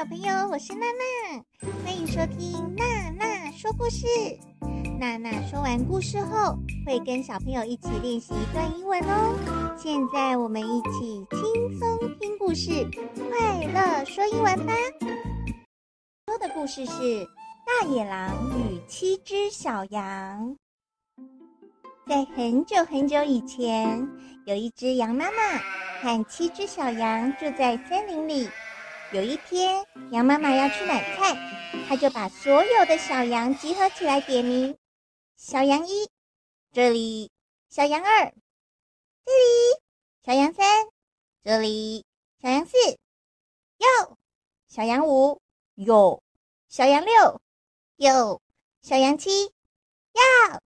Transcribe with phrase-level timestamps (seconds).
[0.00, 1.44] 小朋友，我是娜娜，
[1.84, 4.06] 欢迎收听娜娜说故事。
[4.98, 9.76] 娜娜说完故事后，会跟小朋友一起练习一段英文哦。
[9.76, 12.82] 现在我们一起轻松听故事，
[13.28, 14.72] 快乐说英文吧。
[16.28, 17.02] 说的故事是
[17.66, 20.56] 《大野狼与七只小羊》。
[22.08, 24.08] 在很久很久以前，
[24.46, 25.58] 有一只羊妈妈
[26.00, 28.48] 和七只小羊住在森林里。
[29.12, 31.36] 有一天，羊妈妈要去买菜，
[31.88, 34.78] 她就把所有的小羊集合起来点名。
[35.36, 36.08] 小羊一，
[36.72, 37.28] 这里；
[37.68, 38.32] 小羊二，
[39.24, 39.80] 这里；
[40.24, 40.86] 小羊三，
[41.42, 42.04] 这里；
[42.40, 42.76] 小羊四，
[43.78, 44.14] 哟；
[44.68, 45.40] 小羊五，
[45.74, 46.20] 哟；
[46.68, 47.40] 小羊六，
[47.96, 48.38] 哟；
[48.80, 50.60] 小羊七，哟。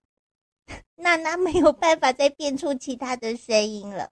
[0.97, 4.11] 娜娜没有办法再变出其他的声音了。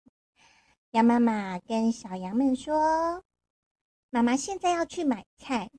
[0.92, 3.24] 羊妈妈跟小羊们说
[4.14, 5.72] ：“妈妈现在要去买菜，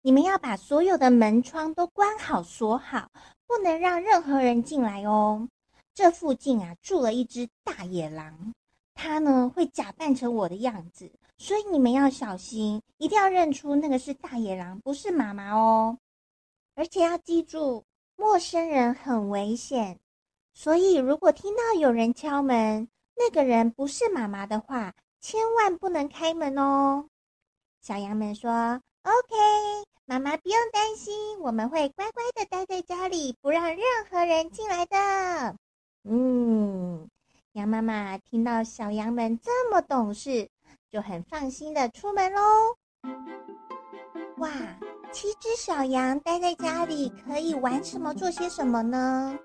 [0.00, 3.10] 你们要把所有的门窗都关好锁好。”
[3.46, 5.46] 不能让任何人进来哦。
[5.92, 8.54] 这附近啊，住了一只大野狼，
[8.94, 15.98] 它呢会假扮成我的样子，所以你们要小心，一定要认出那个是大野狼，不是妈妈哦。
[16.74, 17.84] 而且要记住，
[18.16, 20.00] 陌生人很危险，
[20.54, 22.88] 所以如果听到有人敲门，
[23.18, 27.04] 那个人不是妈妈的话，千万不能开门哦。
[27.82, 29.36] 小羊们说：“OK。”
[30.06, 33.78] 妈妈不用担心，我们会乖乖的待在家里，不让任
[34.08, 35.56] 何人进来的。
[36.04, 37.08] 嗯，
[37.54, 40.48] 羊妈妈听到小羊们这么懂事，
[40.92, 42.40] 就很放心的出门喽。
[44.36, 44.48] 哇，
[45.10, 48.14] 七只小羊待在家里可以玩什么？
[48.14, 49.36] 做些什么呢？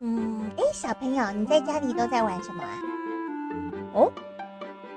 [0.00, 2.78] 嗯，哎，小朋友，你在家里都在玩什么啊？
[3.92, 4.12] 哦，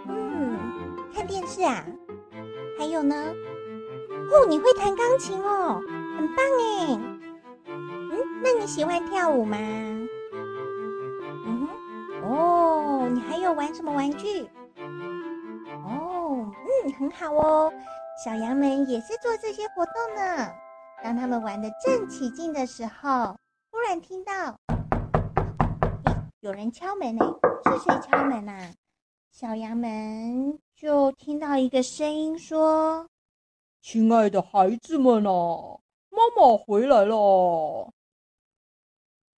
[0.08, 1.86] 嗯，看电视啊。
[2.78, 3.16] 还有呢？
[4.32, 5.82] 哦，你会弹钢琴哦，
[6.18, 7.00] 很棒哎。
[7.66, 9.58] 嗯，那你喜欢跳舞吗？
[11.46, 11.68] 嗯哼，
[12.24, 14.48] 哦，你还有玩什么玩具？
[15.84, 16.52] 哦，
[16.86, 17.74] 嗯，很好哦。
[18.24, 20.52] 小羊们也是做这些活动呢。
[21.04, 23.36] 当他们玩得正起劲的时候，
[23.72, 24.56] 突然听到，
[26.42, 27.26] 有人敲门呢。
[27.66, 28.72] 是谁敲门啊？
[29.32, 33.10] 小羊们就听到一个声音说。
[33.82, 35.80] 亲爱的孩子们啊，
[36.12, 37.92] 妈妈回来了！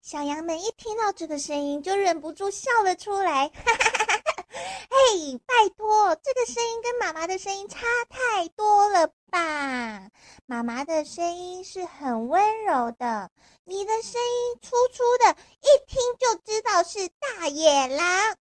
[0.01, 3.47] 小羊们一听到这个声音，就忍不住笑了出来。
[3.47, 4.45] 哈哈哈哈，
[4.89, 10.09] 嘿，拜托，这个声音跟妈妈的声音差太多了吧？
[10.45, 13.31] 妈妈的声音是很温柔的，
[13.63, 18.35] 你的声音粗粗的，一听就知道是大野狼。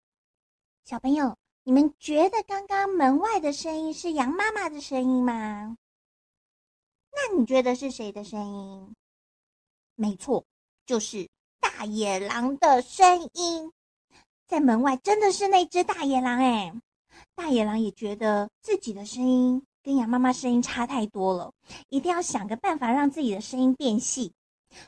[0.85, 1.37] 小朋友，
[1.69, 5.77] 你们觉得刚刚门外的声音是羊妈妈的声音吗？
[7.13, 8.95] 那你觉得是谁的声音？
[9.95, 10.43] 没错，
[10.87, 11.29] 就是
[11.61, 13.71] 大野狼的声音。
[14.47, 16.73] 在门外真的是那只大野狼哎！
[17.35, 21.53] 大野狼也觉得自己的声音跟羊妈妈声音差太多了，
[21.91, 24.33] 一定要想个办法让自己的声音变细。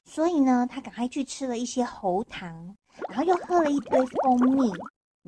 [0.07, 2.75] 所以呢，他赶快去吃了一些喉糖，
[3.11, 4.73] 然后又喝了一堆蜂蜜。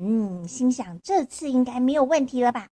[0.05, 2.67] 嗯，心想这次应该没有问题了吧？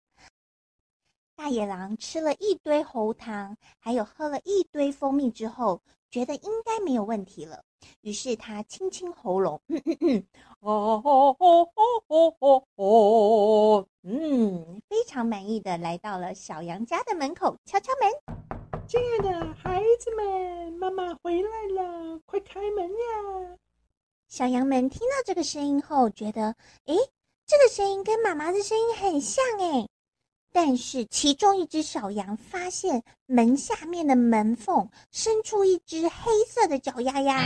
[1.35, 7.65] 大野狼吃了一堆喉糖，还有喝了一堆蜂蜜之后，觉得应该没有问题了。
[8.03, 10.27] 于是他清清喉咙，嗯嗯嗯，
[10.61, 11.69] 哦哦哦
[12.07, 18.39] 哦哦哦，嗯，非常满意的来到了小羊家的门口，敲敲门。
[18.87, 21.51] 亲爱的孩子们，妈妈回来
[21.83, 23.59] 了，快开门呀！
[24.29, 26.57] 小羊们听到这个声音后，觉得，
[26.87, 26.97] 诶，
[27.47, 29.89] 这个声音跟妈妈的声音很像，诶。
[30.53, 37.41] 但是其中一只小羊发现门下面的门缝伸出一只黑色的脚丫丫，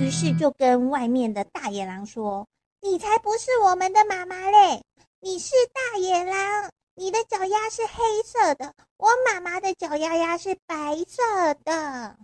[0.00, 2.48] 于是就跟外面的大野狼说
[2.80, 4.82] ：“你才不是我们的妈妈嘞！
[5.20, 12.16] 你是大野狼，你的脚丫是黑色的，我妈妈的脚丫丫是白色的。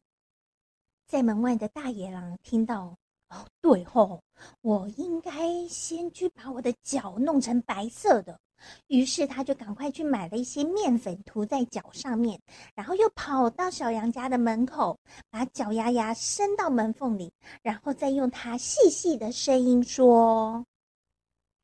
[1.06, 2.96] 在门外的大野狼听到，
[3.34, 4.22] 哦，对吼，
[4.60, 8.38] 我应该先去把我的脚弄成白色的。
[8.86, 12.40] 于是他就赶快去买了一些面粉涂在脚上面，
[12.74, 14.96] 然后又跑到小羊家的门口，
[15.30, 17.32] 把脚丫丫伸到门缝里，
[17.62, 20.64] 然后再用他细细的声音说：“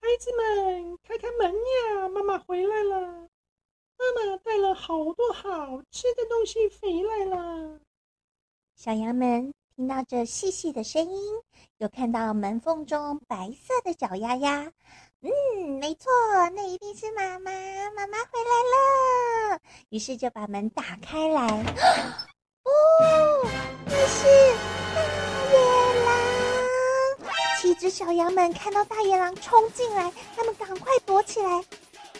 [0.02, 7.80] 孩子们，开开门呀，妈妈回来了，妈妈带了好多好吃的东西回来了。”
[8.76, 11.18] 小羊们听到这细细的声音，
[11.78, 14.70] 又看到门缝中白色的脚丫丫。
[15.22, 15.30] 嗯，
[15.80, 16.10] 没错，
[16.54, 17.50] 那一定是妈妈，
[17.96, 19.60] 妈妈回来了。
[19.88, 21.46] 于是就把门打开来，
[22.62, 23.48] 哦，
[23.86, 24.26] 那是
[24.94, 25.00] 大
[25.50, 26.12] 野狼！
[27.62, 31.64] 七只小羊们看到大野狼冲进来，他们赶快躲起来。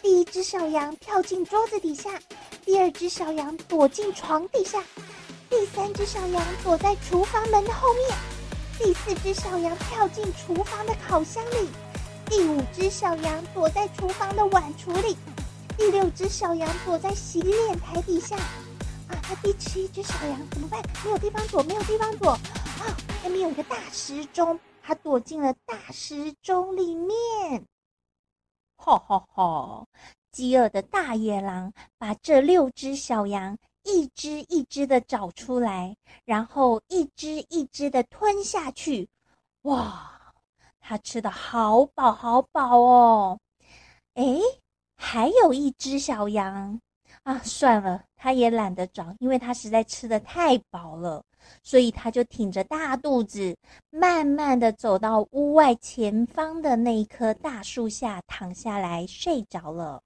[0.01, 2.19] 第一只小羊跳进桌子底下，
[2.65, 4.83] 第二只小羊躲进床底下，
[5.51, 8.17] 第三只小羊躲在厨房门的后面，
[8.79, 11.69] 第四只小羊跳进厨房的烤箱里。
[12.27, 15.17] 第五只小羊躲在厨房的碗橱里，
[15.77, 20.81] 第六只小羊躲在洗脸台底下，啊，那第七只小羊怎么办？
[21.05, 27.67] 没有地方躲，没有地方躲，啊，那边有一个大时钟，它躲进了大时钟里面。
[28.77, 29.85] 哈哈哈！
[30.31, 33.59] 饥饿的大野狼把这六只小羊
[33.91, 39.09] 一只一只的找出来，然后一只一只的吞下去。
[39.63, 40.07] 哇！
[40.83, 43.39] 他吃的好饱好饱哦，
[44.15, 44.41] 诶，
[44.97, 46.81] 还有一只小羊
[47.23, 51.23] 啊，算了，他也懒得找，因为他实在吃的太饱了，
[51.63, 53.57] 所以他就挺着大肚子，
[53.91, 60.03] 慢慢的走到屋外前方的那一棵大树下，躺下来睡着了。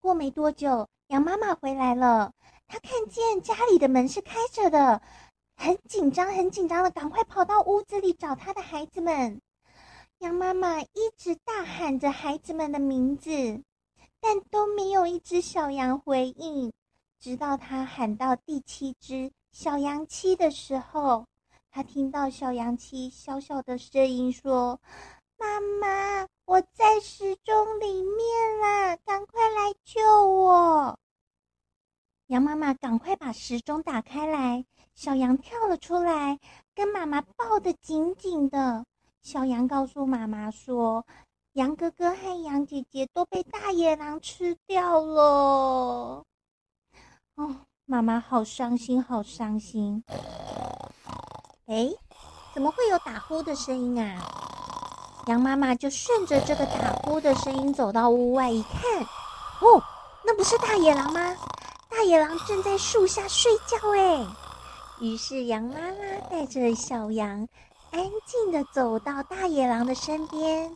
[0.00, 2.32] 过没多久，羊妈妈回来了，
[2.68, 5.02] 她看见家里的门是开着的。
[5.56, 9.40] 很紧张，很紧张的，赶快跑到屋子里找她的孩子们。
[10.20, 13.60] 羊妈妈一直大喊着孩子们的名字，
[14.20, 16.72] 但都没有一只小羊回应。
[17.18, 21.26] 直到她喊到第七只小羊七的时候，
[21.72, 24.78] 她听到小羊七小小的声音说
[25.36, 30.96] ：“妈妈，我在时钟里面啦，赶快来救我！”
[32.30, 34.64] 羊妈妈赶快把时钟打开来。
[34.94, 36.38] 小羊跳了出来，
[36.76, 38.84] 跟妈妈抱得紧紧的。
[39.20, 41.04] 小羊告诉妈妈说
[41.54, 46.22] ：“羊哥哥和羊姐姐都被大野狼吃掉了。”
[47.34, 50.04] 哦，妈妈好伤心，好伤心。
[51.66, 51.90] 哎，
[52.54, 54.22] 怎么会有打呼的声音啊？
[55.26, 59.02] 羊妈妈就顺着这个打呼的声音走到屋外一看，
[59.62, 59.82] 哦，
[60.24, 61.34] 那不是大野狼吗？
[61.90, 64.26] 大野狼正在树下睡觉哎。
[65.00, 67.48] 于是，羊妈妈带着小羊，
[67.90, 70.74] 安静地走到大野狼的身边。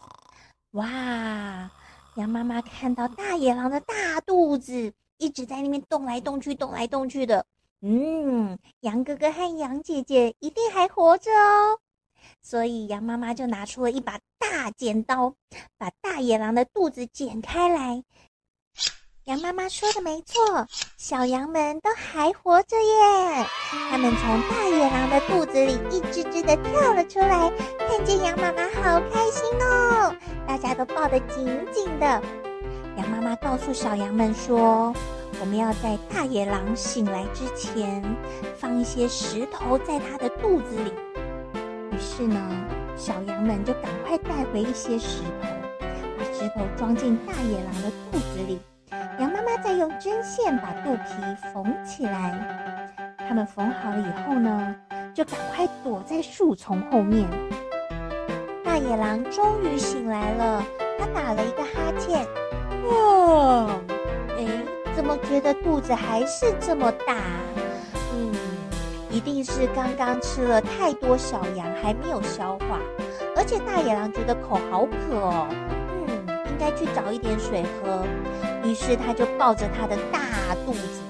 [0.73, 1.71] 哇！
[2.17, 7.45] 羊妈妈看到大野狼的大肚子一直在那边动来动去，动来动去的。
[7.81, 11.79] 嗯，羊哥哥和羊姐姐一定还活着哦。
[12.41, 15.35] 所以，羊妈妈就拿出了一把大剪刀，
[15.77, 18.03] 把大野狼的肚子剪开来。
[19.25, 20.67] 羊妈妈说的没错，
[20.99, 23.47] 小羊们都还活着耶！
[23.91, 27.51] 他们从大野狼的肚子里一只只的跳了出来，
[27.89, 30.15] 看见羊妈妈好开心哦，
[30.47, 32.07] 大家都抱得紧紧的。
[32.99, 34.93] 羊妈妈告诉小羊们说
[35.41, 38.05] ：“我们要在大野狼醒来之前，
[38.59, 40.93] 放一些石头在它的肚子里。”
[41.91, 42.39] 于是呢，
[42.95, 45.49] 小羊们就赶快带回一些石头，
[46.19, 48.61] 把石头装进大野狼的肚子里。
[49.19, 52.39] 羊妈妈再用针线把肚皮缝起来。
[53.27, 54.75] 他们缝好了以后呢，
[55.15, 57.29] 就赶快躲在树丛后面。
[58.65, 60.63] 大野狼终于醒来了，
[60.99, 62.27] 他打了一个哈欠。
[62.89, 63.71] 哇，
[64.37, 64.47] 哎，
[64.95, 67.17] 怎么觉得肚子还是这么大？
[68.15, 68.35] 嗯，
[69.11, 72.79] 一定是刚刚吃了太多小羊，还没有消化。
[73.37, 75.47] 而且大野狼觉得口好渴哦，
[76.55, 78.07] 应该去找一点水喝。
[78.63, 80.21] 于是他就抱着他的大
[80.65, 81.03] 肚子，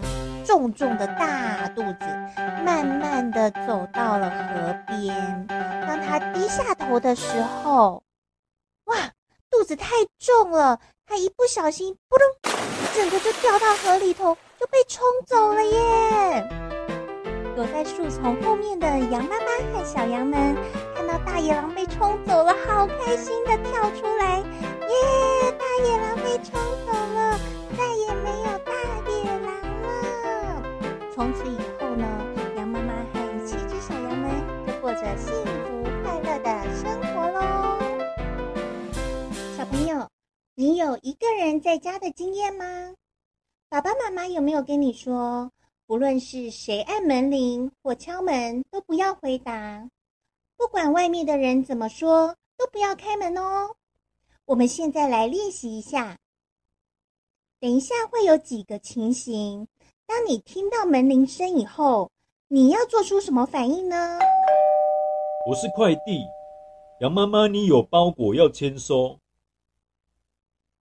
[0.43, 2.07] 重重的大肚子，
[2.65, 5.47] 慢慢的走到了河边。
[5.87, 8.03] 当他低下头的时候，
[8.87, 8.97] 哇，
[9.51, 12.53] 肚子太重了，他一不小心，扑通，
[12.95, 16.49] 整个就掉到河里头，就被冲走了耶！
[17.55, 20.57] 躲在树丛后面的羊妈妈和小羊们，
[20.97, 24.43] 看到大野狼被冲走了，好开心的跳出来，
[24.89, 26.53] 耶，大野狼被冲
[26.87, 27.39] 走了，
[27.77, 28.73] 再也没有大
[29.11, 29.49] 野狼
[29.83, 30.63] 了。
[31.15, 32.07] 从此以后呢，
[32.57, 34.31] 羊妈妈和七只小羊们
[34.67, 37.79] 就过着幸福快乐的生活喽。
[39.57, 40.09] 小朋友，
[40.55, 42.95] 你有一个人在家的经验吗？
[43.69, 45.51] 爸爸妈妈有没有跟你说，
[45.87, 49.89] 不论是谁按门铃或敲门，都不要回答；
[50.57, 53.75] 不管外面的人怎么说，都不要开门哦。
[54.47, 56.19] 我们现在来练习一下。
[57.61, 59.67] 等一下会有几个情形，
[60.07, 62.11] 当你听到门铃声以后，
[62.49, 64.19] 你要做出什么反应呢？
[65.47, 66.23] 我是快递，
[67.01, 69.19] 杨妈妈，你有包裹要签收。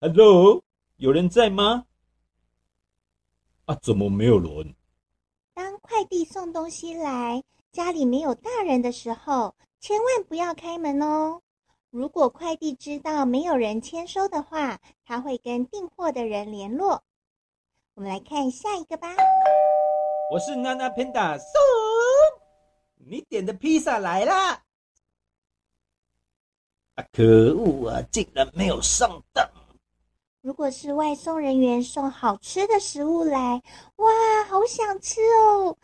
[0.00, 0.60] Hello，
[0.96, 1.86] 有人在吗？
[3.66, 4.74] 啊，怎么没有人？
[5.54, 11.41] 当快递送东西来，家里没有大人的时候，千万不要开门哦。
[11.92, 17.04] 如果快递知道没有人签收的话，他会跟订货的人联络。
[17.92, 19.14] 我们来看下一个吧。
[20.32, 21.46] 我是娜娜 Panda，送
[22.96, 24.62] 你点的披萨来啦！
[26.94, 29.46] 啊，可恶啊，竟然没有上当！
[30.40, 33.62] 如果是外送人员送好吃的食物来，
[33.96, 34.10] 哇，
[34.48, 35.76] 好想吃哦！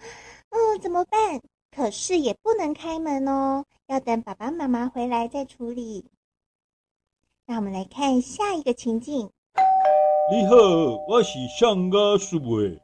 [0.48, 1.42] 嗯，怎么办？
[1.70, 6.10] 可是也不能开门哦，要等爸爸妈妈回来再处理。
[7.46, 9.30] 那我们来看下一个情境。
[10.30, 10.54] 你好，
[11.08, 12.78] 我是上家属的。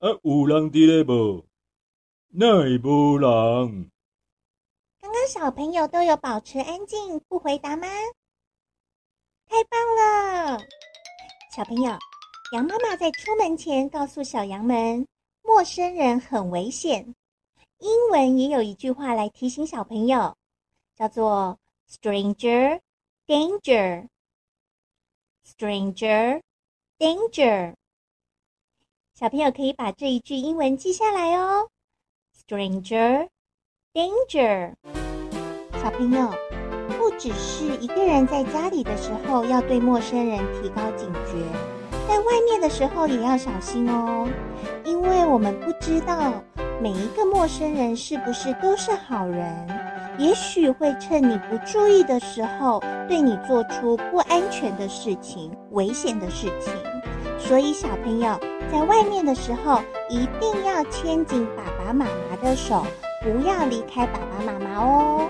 [0.00, 1.46] 啊，有人在咧无？
[2.30, 3.88] 哪会无人？
[5.00, 7.86] 刚刚小朋友都有保持安静，不回答吗？
[9.46, 10.58] 太棒了，
[11.54, 11.96] 小朋友。
[12.52, 15.06] 羊妈妈在出门前告诉小羊们。
[15.42, 17.14] 陌生人很危险。
[17.78, 20.36] 英文也有一句话来提醒小朋友，
[20.96, 21.58] 叫做
[21.90, 22.80] “stranger
[23.26, 24.08] danger”。
[25.46, 26.40] stranger
[26.98, 27.74] danger。
[29.14, 31.68] 小朋友可以把这一句英文记下来哦。
[32.34, 33.28] stranger
[33.92, 34.74] danger。
[35.82, 36.30] 小朋友，
[36.96, 41.32] 不只是一个人在家里的时候要对陌生人提高警觉。
[42.08, 44.28] 在外面的时候也要小心哦，
[44.84, 46.42] 因为我们不知道
[46.82, 49.66] 每一个陌生人是不是都是好人，
[50.18, 56.72] 也许会趁你不注意的时候对你做出不安全的事情、危险的事情。
[57.38, 58.38] 所以小朋友
[58.70, 62.86] 在外面的时候一定要牵紧爸爸妈妈的手，
[63.22, 65.28] 不要离开爸爸妈妈哦。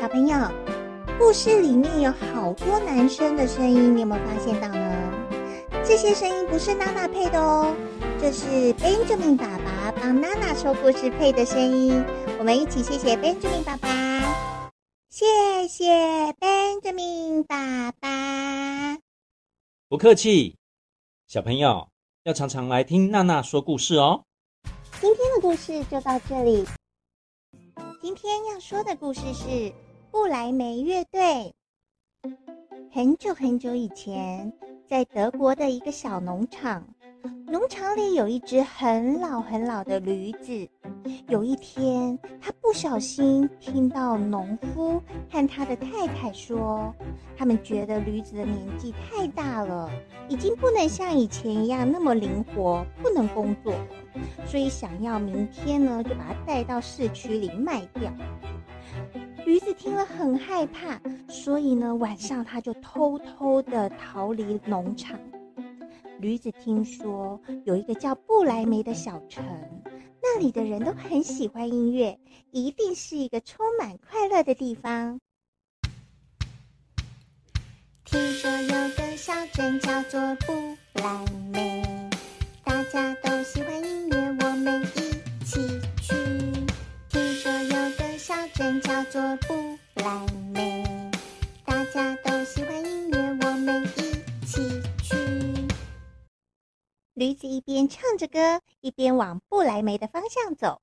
[0.00, 0.36] 小朋友，
[1.18, 4.94] 故事里面有好多男生的声音，你有没有发现到呢？
[5.84, 7.74] 这些声音不是娜娜配的哦，
[8.20, 12.04] 这是 Benjamin 爸爸帮娜娜说故事配的声音。
[12.38, 14.70] 我们一起谢谢 Benjamin 爸爸，
[15.08, 15.26] 谢
[15.68, 18.98] 谢 Benjamin 爸爸。
[19.88, 20.56] 不客气，
[21.26, 21.88] 小朋友
[22.24, 24.22] 要常常来听娜娜说故事哦。
[25.00, 26.66] 今天的故事就到这里。
[28.00, 29.72] 今天要说的故事是
[30.10, 31.54] 布莱梅乐队。
[32.92, 34.52] 很久很久以前。
[34.88, 36.82] 在德国的一个小农场，
[37.50, 40.68] 农场里有一只很老很老的驴子。
[41.28, 46.94] 有一天，他不小心听到农夫和他的太太说，
[47.38, 49.90] 他们觉得驴子的年纪太大了，
[50.28, 53.72] 已经不能像以前一样那么灵活，不能工作，
[54.44, 58.12] 所以想要明天呢就把它带到市区里卖掉。
[59.46, 65.18] 驴子听了很害怕，所以呢，晚上他就偷偷的逃离农场。
[66.18, 69.44] 驴子听说有一个叫布莱梅的小城，
[70.20, 72.18] 那里的人都很喜欢音乐，
[72.50, 75.20] 一定是一个充满快乐的地方。
[78.04, 80.52] 听说有个小镇叫做布
[80.94, 82.10] 莱梅，
[82.64, 85.60] 大家都喜欢音乐，我们一起
[86.02, 86.14] 去。
[87.10, 89.54] 听说有个小镇叫做布
[89.94, 90.82] 莱梅，
[91.64, 92.97] 大家都喜欢音，
[97.18, 100.80] 驴子一边唱着歌，一边往布莱梅的方向走。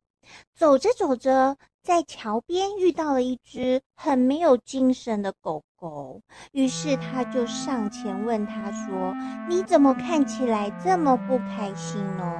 [0.54, 6.20] 走着走着，在桥边遇到了一只很没有精神的狗狗，
[6.52, 9.14] 于是他就上前问他说
[9.48, 12.34] ：“你怎么看起来这么不开心呢？”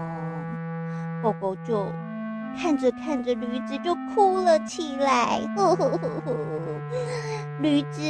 [1.24, 1.86] 狗狗就。
[2.58, 5.42] 看着看着，驴子就哭了起来。
[5.58, 6.34] 呵呵呵呵，
[7.62, 8.02] 驴子，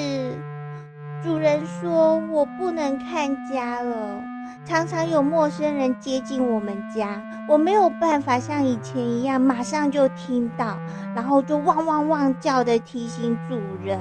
[1.23, 4.23] 主人说我不能看家了，
[4.65, 10.77] 常常有陌生人接近我们家，我没有办法像以前一样马上就听到，
[11.15, 13.99] 然后就汪汪汪叫的提醒主人，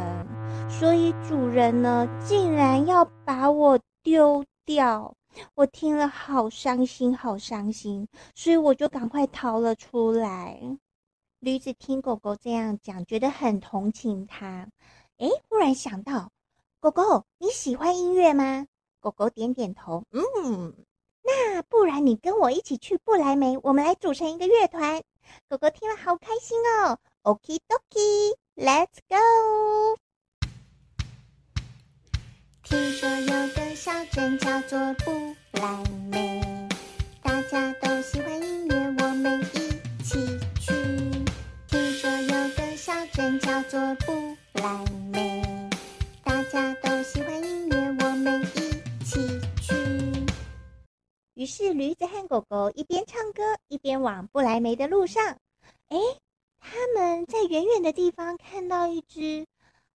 [0.68, 5.14] 所以主人呢，竟然要把我丢掉。
[5.54, 10.58] 我听了好伤心，好伤心，所以我就赶快逃了出来。
[11.40, 14.66] 驴子听狗狗这样讲，觉得很同情它。
[15.18, 16.30] 诶，忽然想到，
[16.80, 18.66] 狗狗你喜欢音乐吗？
[19.04, 20.74] 狗狗点点头，嗯，
[21.22, 25.02] 那不然你跟我一起去不来梅，我们来组成一个乐团。
[25.46, 26.98] 狗狗听了好开心哦。
[27.22, 29.98] Okie dokie，Let's go。
[32.62, 35.10] 听说有个小镇叫做不
[35.60, 36.40] 来梅，
[37.22, 40.72] 大家都喜欢音乐，我们一起去。
[41.68, 44.82] 听说有个小镇叫做不来
[45.12, 45.42] 梅，
[46.22, 47.73] 大家都喜欢音乐，
[51.34, 55.22] 于是驴子和狗狗一边唱歌，一边往不来梅的路上。
[55.88, 55.98] 哎，
[56.60, 59.46] 他们在远远的地方看到一只，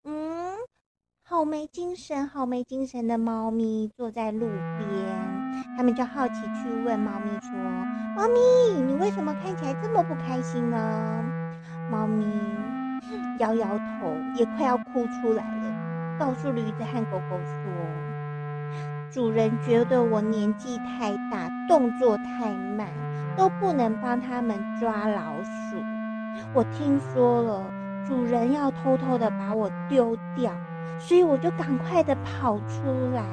[0.04, 0.58] 嗯。
[1.22, 4.90] 好没精神，好没精神的猫咪坐在路边，
[5.78, 7.52] 他们就好奇去问猫咪说
[8.18, 8.40] ：“猫咪，
[8.82, 11.24] 你为什么看起来这么不开心呢？”
[11.92, 12.26] 猫咪
[13.38, 17.64] 摇摇头，也快要哭出来了，告诉驴子和狗狗说
[19.12, 22.88] ：“主人觉得我年纪太大，动作太慢，
[23.36, 25.78] 都不能帮他们抓老鼠。
[26.54, 27.72] 我听说了，
[28.08, 30.56] 主人要偷偷的把我丢掉。”
[31.02, 33.24] 所以我就赶快的跑出来。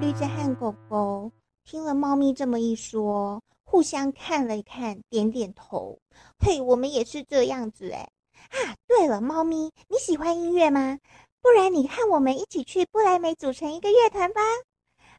[0.00, 1.32] 绿子和狗狗
[1.64, 5.98] 听了猫咪这么一说，互相看了一看，点点头。
[6.38, 8.08] 嘿，我们也是这样子哎。
[8.50, 11.00] 啊，对了，猫咪，你喜欢音乐吗？
[11.40, 14.40] 不然你和我们一起去不莱梅组成一个乐团吧。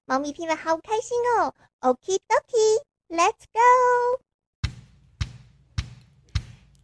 [0.05, 1.53] 猫咪听了好开心哦。
[1.81, 4.21] Okie dokie，Let's go。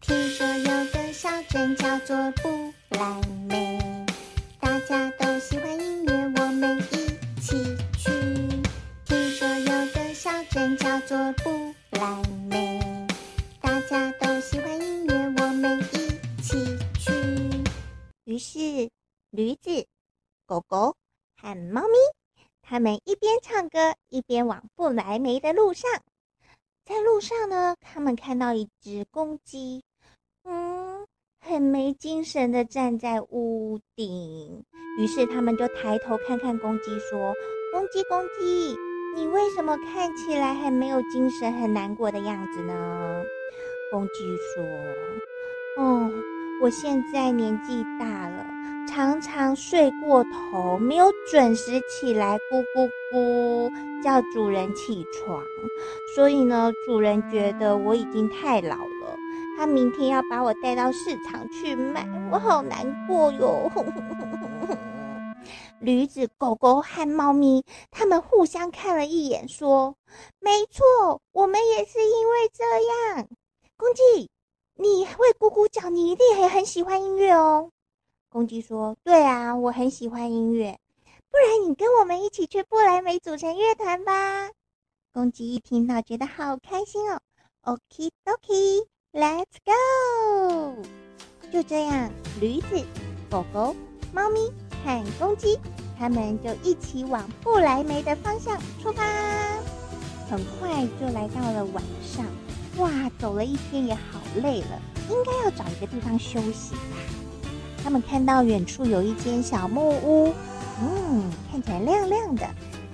[0.01, 4.06] 听说有个小镇叫做布莱梅。
[4.60, 8.10] 大家都喜欢音乐，我们一起去。
[9.06, 12.80] 听说有个小镇叫做布莱梅，
[13.62, 17.12] 大家都喜欢音乐，我们一起去。
[18.25, 18.90] 于是，
[19.35, 19.85] 驴子、
[20.48, 20.95] 狗狗
[21.41, 21.98] 和猫咪，
[22.61, 25.91] 他们一边唱歌，一边往不来梅的路上。
[26.85, 29.83] 在路上呢，他们看到一只公鸡。
[30.43, 31.05] 嗯
[31.41, 34.63] 很没精神的站在屋顶，
[34.98, 37.33] 于是他们就抬头看看公鸡，说
[37.71, 38.75] ：“公鸡，公鸡，
[39.15, 43.24] 你为什么看起来很没有精神、很难过的样子呢？”
[43.91, 44.63] 公鸡说
[45.77, 46.11] ：“哦，
[46.63, 48.48] 我现在年纪大了，
[48.87, 55.43] 常常睡过头，没有准时起来，咕咕咕叫主人起床，
[56.15, 59.17] 所以呢，主人觉得我已经太老了。”
[59.57, 63.71] 他明天要把我带到市场去卖，我好难过哟。
[65.79, 69.95] 驴子、狗狗和猫咪，他们互相看了一眼，说
[70.39, 72.63] ：“没错，我们也是因为这
[73.15, 73.27] 样。”
[73.77, 74.29] 公鸡，
[74.75, 77.71] 你会咕咕叫，你一定也很喜欢音乐哦。
[78.35, 80.77] 公鸡说：“对啊，我很喜欢音乐。
[81.31, 84.50] 不然你跟我们一起去不来梅组成乐团吧。”
[85.13, 87.21] 公鸡一听到，觉得好开心哦。
[87.63, 88.87] Okie dokie。
[89.13, 90.75] Let's go！
[91.50, 92.83] 就这样，驴子、
[93.29, 93.74] 狗狗、
[94.11, 94.51] 猫咪
[94.83, 95.57] 和公鸡，
[95.98, 99.01] 他们就一起往不来梅的方向出发。
[100.29, 102.25] 很快就来到了晚上，
[102.79, 106.98] 哇，走了一天也好累了，应该要找一个地方休息吧。
[107.85, 110.33] 他们看到远处有一间小木屋，
[110.81, 112.50] 嗯，看起来亮亮的，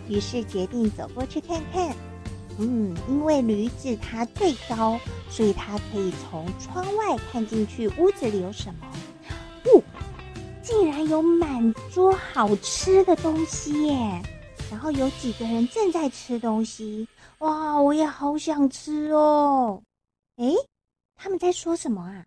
[0.09, 1.95] 于是决定走过去看看。
[2.59, 4.99] 嗯，因为驴子它最高，
[5.29, 8.87] 所以它可以从窗外看进去屋子里有什么。
[9.63, 9.81] 哦，
[10.61, 14.21] 竟然有满桌好吃的东西耶！
[14.69, 17.07] 然后有几个人正在吃东西，
[17.39, 19.81] 哇，我也好想吃哦。
[20.35, 20.53] 诶，
[21.15, 22.25] 他们在说什么啊？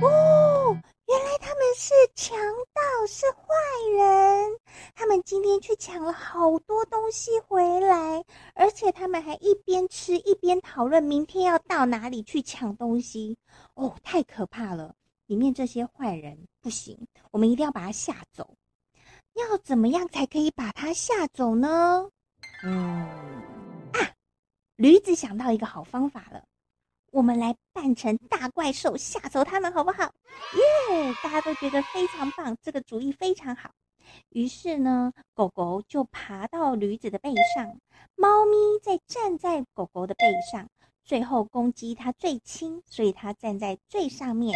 [0.00, 0.78] 哦。
[1.08, 2.36] 原来他们是强
[2.72, 3.44] 盗，是坏
[3.96, 4.58] 人。
[4.94, 13.36] 他们今天去抢了好多东西回来，而且他们还一边吃一边讨论明天要到哪里去抢东西。
[13.74, 14.94] 哦，太可怕了！
[15.26, 18.54] 里面这些坏人不行，我们一定要把他吓走。
[19.34, 22.10] 要怎么样才可以把他吓走呢？
[22.64, 23.00] 嗯，
[23.92, 24.14] 啊，
[24.76, 26.44] 驴子想到一个好方法了。
[27.12, 30.04] 我们来扮成大怪兽吓走他们，好不好？
[30.90, 31.14] 耶！
[31.22, 33.70] 大家都觉得非常棒，这个主意非常好。
[34.30, 37.78] 于是呢，狗狗就爬到驴子的背上，
[38.16, 40.66] 猫咪再站在狗狗的背上，
[41.04, 44.54] 最后公鸡它最轻，所以它站在最上面。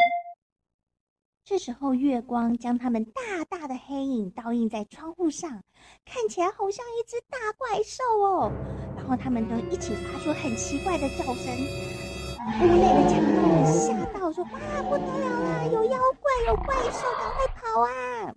[1.44, 5.62] 这时候，月光将它们大大的黑影倒映在窗户上，
[6.06, 8.50] 看起来好像一只大怪兽哦。
[8.96, 12.05] 然后他们都一起发出很奇怪的叫声。
[12.46, 15.64] 屋内的强盗们吓到，说：“哇，不得了啦！
[15.66, 18.34] 有妖怪，有怪兽，赶快跑啊！”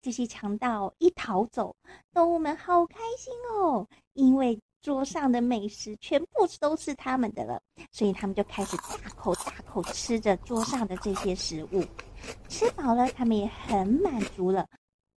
[0.00, 1.76] 这些强盗一逃走，
[2.14, 7.60] 动物们好开心哦，因为桌上的美食全部都是他们的了，
[7.92, 11.84] 所以他们就开始大口大口吃着桌上的这些食物。
[12.48, 14.66] 吃饱了，他们也很满足了，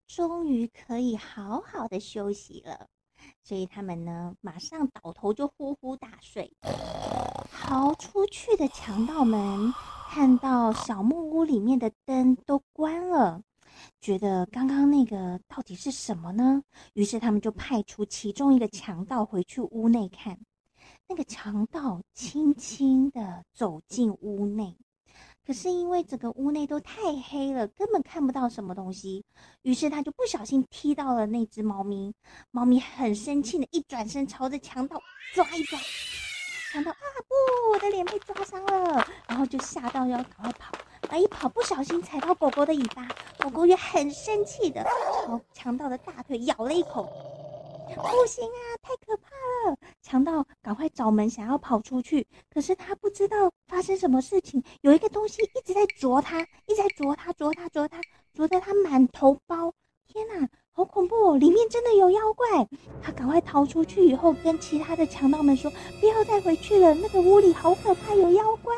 [0.07, 2.87] 终于可以好好的休息了。
[3.43, 6.51] 所以他们呢，马上倒头就呼呼大睡。
[7.51, 9.73] 逃出去的强盗们
[10.09, 13.41] 看到小木屋里面的灯都关了，
[13.99, 16.63] 觉得刚刚那个到底是什么呢？
[16.93, 20.37] 于是他们就派出其中一个强盗回去屋内看。
[21.07, 24.77] 那个强盗轻轻地走进屋内。
[25.45, 29.25] 可是因为整个屋内都太黑了，根本看不到什么东西，
[29.63, 32.13] 于是他就不小心踢到了那只猫咪。
[32.51, 35.01] 猫咪很生气的一转身，朝着强盗
[35.33, 35.79] 抓一抓。
[36.71, 36.95] 强盗啊
[37.27, 40.71] 不，我的脸被抓伤了，然后就吓到要赶快跑。
[41.09, 43.05] 啊一跑不小心踩到狗狗的尾巴，
[43.39, 44.81] 狗狗也很生气的
[45.25, 47.09] 朝强盗的大腿咬了一口。
[47.95, 49.29] 不行啊，太可怕
[49.69, 49.77] 了！
[50.01, 57.99] 强盗赶快找门，想要跑出去，可是他不知道发生什么事情，有一个东西一直在啄他，一直在啄他，啄他，啄他，
[58.33, 59.73] 啄得他满头包。
[60.07, 61.37] 天哪，好恐怖哦！
[61.37, 62.67] 里面真的有妖怪！
[63.01, 68.75] 他赶快逃出去以后，跟其他的强盗们说：“不要再回去了，那个屋里好可怕，有妖怪。”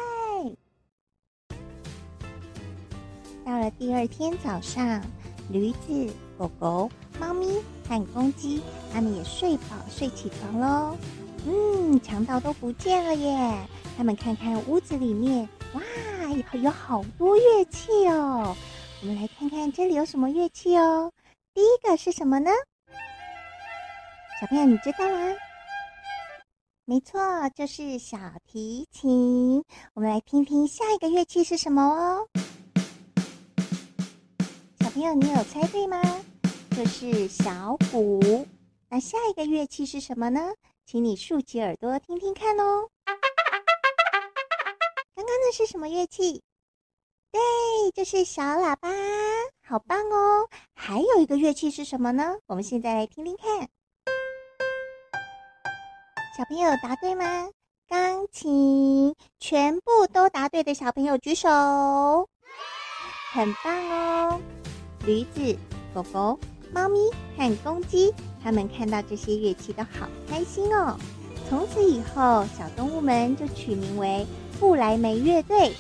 [3.44, 5.02] 到了第二天早上，
[5.50, 10.98] 驴子、狗狗、猫咪和公鸡，他们也睡饱睡起床喽。
[11.46, 13.68] 嗯，强盗都不见了耶！
[13.98, 15.82] 他们看看屋子里面，哇，
[16.54, 18.56] 有好多乐器哦。
[19.02, 21.12] 我们来看看这里有什么乐器哦。
[21.54, 22.50] 第一个是什么呢？
[24.40, 25.36] 小朋友，你知道吗？
[26.86, 27.20] 没错，
[27.56, 29.64] 就是小提琴。
[29.94, 32.28] 我们来听听下一个乐器是什么哦。
[34.94, 36.00] 朋友，你有猜对吗？
[36.78, 38.46] 就是小鼓。
[38.90, 40.54] 那下一个乐器是什么呢？
[40.86, 42.88] 请你竖起耳朵听听看哦。
[45.16, 46.44] 刚刚那是什么乐器？
[47.32, 47.42] 对，
[47.96, 48.88] 就是小喇叭，
[49.68, 50.48] 好棒哦！
[50.76, 52.36] 还有一个乐器是什么呢？
[52.46, 53.68] 我们现在来听听看。
[56.38, 57.50] 小朋友答对吗？
[57.88, 61.50] 钢琴，全部都答对的小朋友举手，
[63.34, 64.40] 很棒哦！
[65.06, 65.58] 驴子、
[65.94, 66.40] 狗狗、
[66.74, 66.98] 猫咪
[67.38, 70.98] 和公鸡，他们看到这些乐器都好开心哦。
[71.50, 74.26] 从此以后，小动物们就取名为
[74.60, 75.74] 不来梅乐队。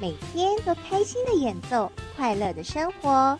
[0.00, 3.38] 每天都开心的演奏，快乐的生活。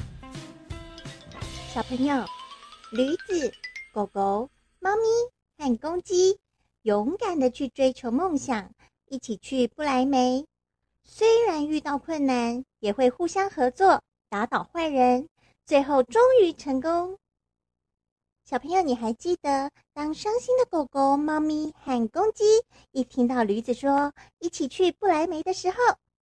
[1.73, 2.25] 小朋友，
[2.91, 3.53] 驴子、
[3.93, 6.39] 狗狗、猫咪和公鸡，
[6.83, 8.71] 勇敢的去追求梦想，
[9.09, 10.47] 一起去不来梅。
[11.05, 15.29] 虽然遇到困难，也会互相合作，打倒坏人，
[15.67, 17.19] 最后终于成功。
[18.45, 22.45] 小朋友，你还记得当伤心的狗狗、猫咪和公鸡
[22.93, 25.77] 一听到驴子说一起去不来梅的时候，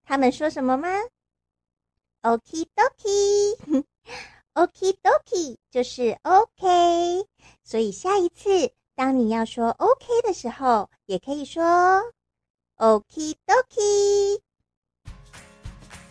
[0.05, 0.89] 他们说什么吗
[2.23, 3.85] ？Okie dokie，Okie
[5.05, 7.27] dokie 就是 OK。
[7.63, 11.63] 所以下一次当你要说 OK 的时候，也可以说
[12.79, 14.41] Okie dokie。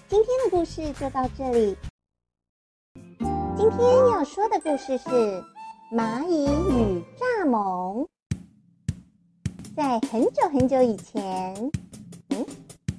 [0.09, 1.75] 今天的故事就到这里。
[3.57, 5.09] 今天要说的故事是
[5.91, 8.07] 蚂蚁与蚱蜢。
[9.75, 11.53] 在很久很久以前，
[12.29, 12.45] 嗯，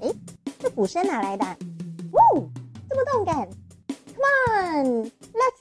[0.01, 0.15] 诶。
[0.59, 1.47] 这鼓声哪来的？
[2.13, 2.51] 呜，
[2.91, 3.49] 这么动感
[4.15, 4.27] ！Come
[4.75, 5.57] on，let's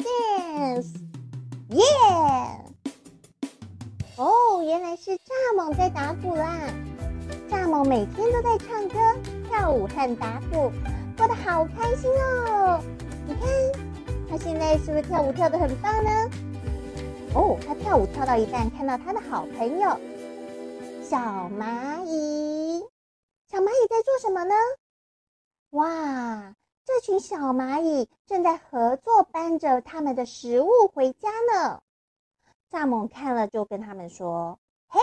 [1.70, 2.58] dance！Yeah！
[4.18, 6.60] 哦，原来是蚱蜢在打鼓啦！
[7.50, 8.98] 蚱蜢每天都在唱歌、
[9.48, 10.74] 跳舞和打鼓，
[11.18, 12.80] 过得好开心哦！
[13.26, 13.50] 你看，
[14.30, 16.12] 他现在是不是跳舞跳得很棒呢？
[17.34, 20.00] 哦，他跳舞跳到一半，看到他的好朋友
[21.02, 21.18] 小
[21.50, 22.86] 蚂蚁。
[23.50, 24.54] 小蚂蚁在做什么呢？
[25.72, 26.54] 哇，
[26.86, 31.82] 这群小蚂蚁正在合作搬着他们的食物回家呢。
[32.70, 35.00] 蚱蜢看了就跟他们说：“嘿，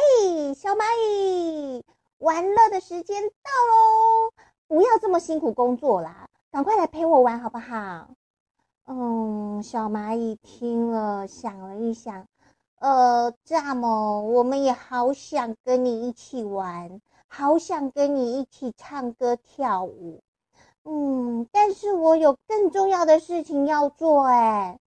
[0.55, 1.85] 小蚂蚁，
[2.19, 4.14] 玩乐的时间到喽！
[4.67, 8.09] 不要这么辛苦工作啦，赶快来陪我玩好不好？”
[8.87, 12.27] 嗯，小蚂蚁听了想了一想，
[12.81, 20.21] 呃，蚱蜢，我们也好想跟你一起玩，好想跟你一起唱歌跳舞。
[20.85, 24.79] 嗯，但是我有更重要的事情要做，哎，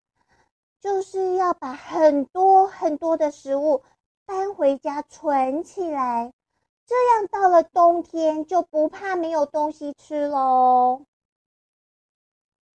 [0.79, 3.81] 就是要把很多很多的食物
[4.27, 6.33] 搬回家存起来，
[6.87, 11.03] 这样到了冬天就不怕没有东西吃喽。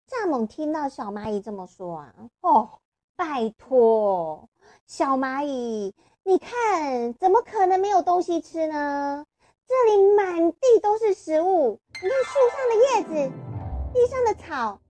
[0.10, 2.80] 蚱蜢听到小蚂蚁这么说啊，哦，
[3.16, 4.50] 拜托，
[4.88, 5.94] 小蚂蚁，
[6.24, 9.28] 你看，怎么可能没有东西吃呢？
[9.68, 13.32] 这里满地都是食物，你看树上的叶子，
[13.94, 14.82] 地上的草，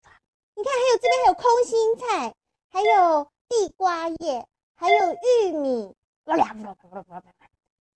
[0.55, 2.33] 你看还有这边还有空心菜，
[2.69, 5.93] 还有地瓜叶，还有玉米，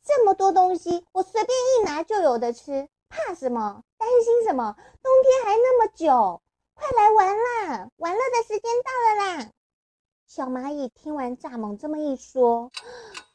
[0.05, 3.83] 这么多东西，我随便一拿就有的吃，怕什么？
[3.97, 4.75] 担心什么？
[5.01, 6.41] 冬天还那么久。
[6.75, 7.87] 快来玩啦！
[7.97, 8.91] 玩乐的时间到
[9.35, 9.51] 了啦！
[10.27, 12.71] 小蚂蚁听完蚱蜢这么一说，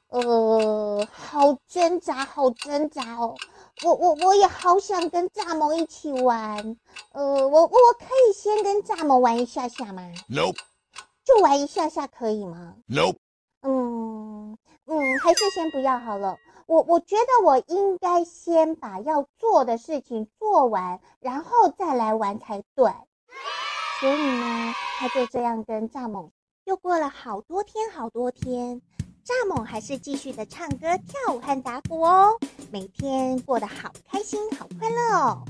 [0.08, 3.36] 呃，好挣扎，好挣扎哦！
[3.84, 6.76] 我我我也好想跟蚱蜢一起玩，
[7.12, 10.58] 呃，我我可以先跟蚱蜢玩一下下吗？Nope。
[11.24, 13.18] 就玩一下下可以吗？Nope。
[13.62, 16.36] 嗯嗯，还是先不要好了。
[16.68, 22.92] 我我觉得我应该先把要做的事情做完，然后再来玩才对。
[23.98, 26.28] 所以呢，他就这样跟蚱蜢。
[26.64, 28.82] 又过了好多天，好多天，
[29.24, 32.38] 蚱蜢还是继续的唱歌、跳舞和打鼓哦，
[32.70, 35.42] 每天过得好开心、好快乐哦。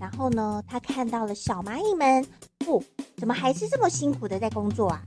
[0.00, 2.26] 然后呢，他看到了小蚂蚁们，
[2.58, 2.82] 不，
[3.16, 5.02] 怎么还是这么辛苦的在工作啊？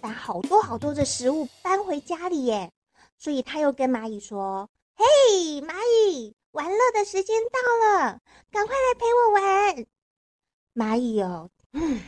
[0.00, 2.72] 把好多好多的食物搬回家里耶。
[3.16, 5.74] 所以他又跟蚂蚁说：“嘿，蚂
[6.10, 7.60] 蚁，玩乐的时间到
[8.02, 9.86] 了，赶快来陪我玩。”
[10.74, 12.00] 蚂蚁哦，嗯。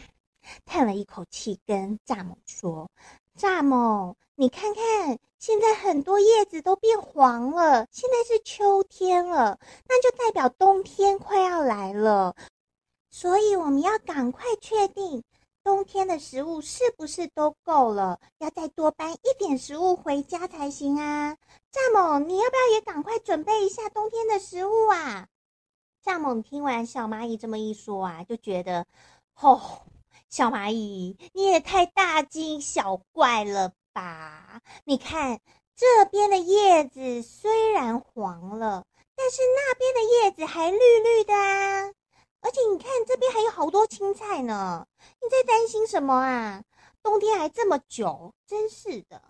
[0.64, 2.90] 叹了一口气，跟蚱蜢说
[3.38, 7.86] ：“蚱蜢，你看看，现在很多叶子都变黄了。
[7.92, 12.34] 现在是秋天了，那就代表冬天快要来了。
[13.12, 15.22] 所以我们要赶快确定
[15.62, 21.36] 冬天的食物是不是都够了，要再多搬一点食物回家才行啊！
[21.72, 25.28] 蚱蜢，你要不要也赶快准备一下冬天的食物啊？”
[26.04, 28.86] 蚱蜢听完小蚂蚁这么一说啊，就觉得，
[29.40, 29.82] 哦。
[30.28, 34.60] 小蚂蚁，你也太大惊小怪了吧？
[34.84, 35.40] 你看
[35.74, 41.90] 这边的叶子虽然黄了，但是那边的叶子还绿绿的啊！
[42.42, 44.86] 而且你看这边还有好多青菜呢。
[44.98, 46.62] 你在担心什么啊？
[47.02, 49.22] 冬天还这么久，真是的。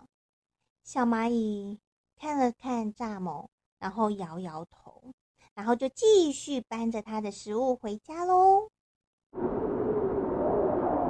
[0.83, 1.79] 小蚂蚁
[2.19, 3.47] 看了看蚱蜢，
[3.79, 5.13] 然后摇摇头，
[5.53, 8.69] 然后就继续搬着它的食物回家喽。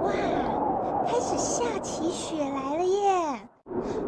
[0.03, 0.11] 哇，
[1.07, 3.49] 开始下起雪来了耶！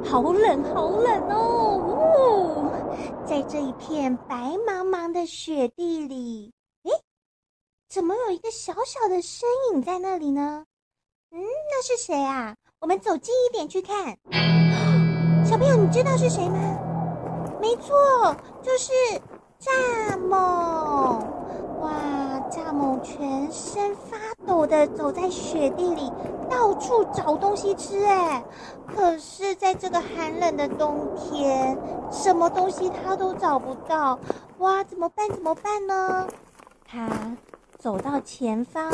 [0.05, 1.77] 好冷，好冷哦！
[1.87, 4.35] 呜，在这一片白
[4.67, 6.53] 茫茫的雪地里，
[7.93, 10.65] 怎么有一个小小的身影在那里呢？
[11.29, 12.55] 嗯，那是谁啊？
[12.79, 14.17] 我们走近一点去看。
[15.45, 16.57] 小朋友，你知道是谁吗？
[17.61, 18.91] 没错，就是
[19.61, 21.19] 蚱蜢。
[21.81, 21.91] 哇！
[22.49, 26.11] 蚱蜢全身发抖的走在雪地里，
[26.49, 28.03] 到处找东西吃。
[28.05, 28.43] 哎，
[28.87, 31.77] 可是，在这个寒冷的冬天，
[32.11, 34.17] 什么东西它都找不到。
[34.57, 35.29] 哇，怎么办？
[35.29, 36.27] 怎么办呢？
[36.87, 37.07] 它
[37.83, 38.89] 走到前方，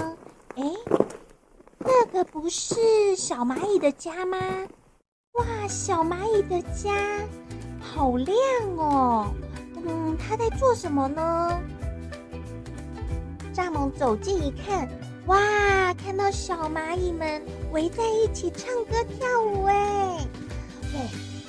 [0.56, 0.64] 哎，
[1.78, 4.36] 那个不是小蚂蚁的家吗？
[5.34, 6.92] 哇，小蚂蚁的家
[7.80, 8.36] 好亮
[8.78, 9.28] 哦。
[9.76, 11.62] 嗯，它在做什么呢？
[13.54, 14.90] 蚱蜢走近一看，
[15.28, 20.28] 哇，看到小蚂蚁们围在一起唱歌跳舞，哎，
[20.92, 21.00] 对，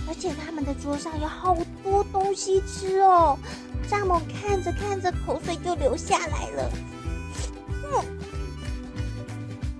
[0.07, 3.35] 而且他们的桌上有好多东西吃哦。
[3.89, 6.71] 蚱蜢看着看着，口水就流下来了。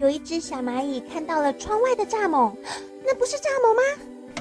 [0.01, 2.57] 有一只小蚂蚁看到了窗外的蚱蜢，
[3.05, 3.83] 那不是蚱蜢吗？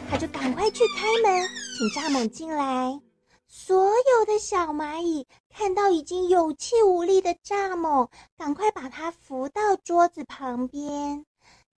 [0.10, 1.46] 它就赶快去开门，
[1.78, 2.98] 请蚱蜢进来。
[3.46, 11.26] 所有的小蚂蚁看到已经有气无力的蚱蜢，赶快把它扶到桌子旁边。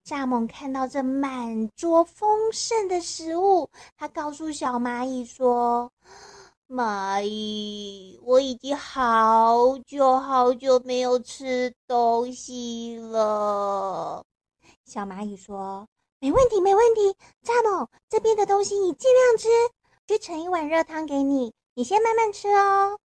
[0.06, 5.90] 蚱蜢看到这满桌丰盛的食物，它告诉小蚂蚁说
[6.70, 14.24] ：“蚂蚁，我已经好久好久没有吃东西了。”
[14.86, 15.88] 小蚂蚁说
[16.22, 19.50] ：“没问题，没问题，蚱蜢，这边的东西你尽量吃，
[20.08, 23.00] 去盛一碗热汤给你。”你先慢慢吃哦。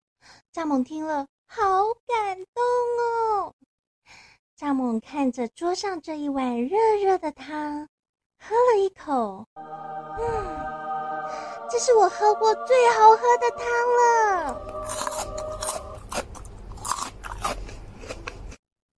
[0.53, 1.63] 蚱蜢听了，好
[2.07, 2.65] 感动
[2.99, 3.55] 哦。
[4.59, 7.89] 蚱蜢看着桌上这一碗热热的汤，
[8.39, 10.92] 喝了一口，嗯，
[11.71, 14.61] 这是我喝过最好喝的汤了。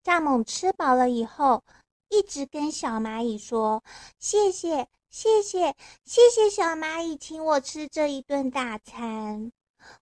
[0.04, 1.62] 蚱蜢吃饱了以后，
[2.08, 3.82] 一直跟小蚂蚁说
[4.20, 9.50] ：“谢谢，谢谢，谢谢小蚂蚁请我吃这一顿大餐。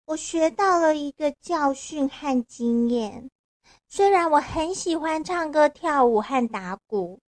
[0.07, 3.31] 我学到了一个教训和经验。
[3.89, 7.21] 虽然我很喜欢唱歌、跳舞和打鼓，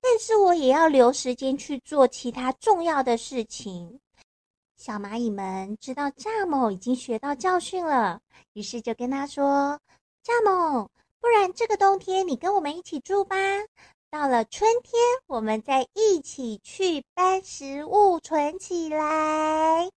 [0.00, 4.00] 但是我也要留时间去做其他重要的事情。”
[4.78, 8.20] 小蚂蚁们知道蚱蜢已经学到教训了，
[8.52, 9.76] 于是就跟他说
[10.24, 10.86] ：“蚱蜢，
[11.20, 13.36] 不然这个冬天你跟我们一起住吧。
[14.08, 14.92] 到了春天，
[15.26, 19.90] 我们再一起去搬食物存起来。”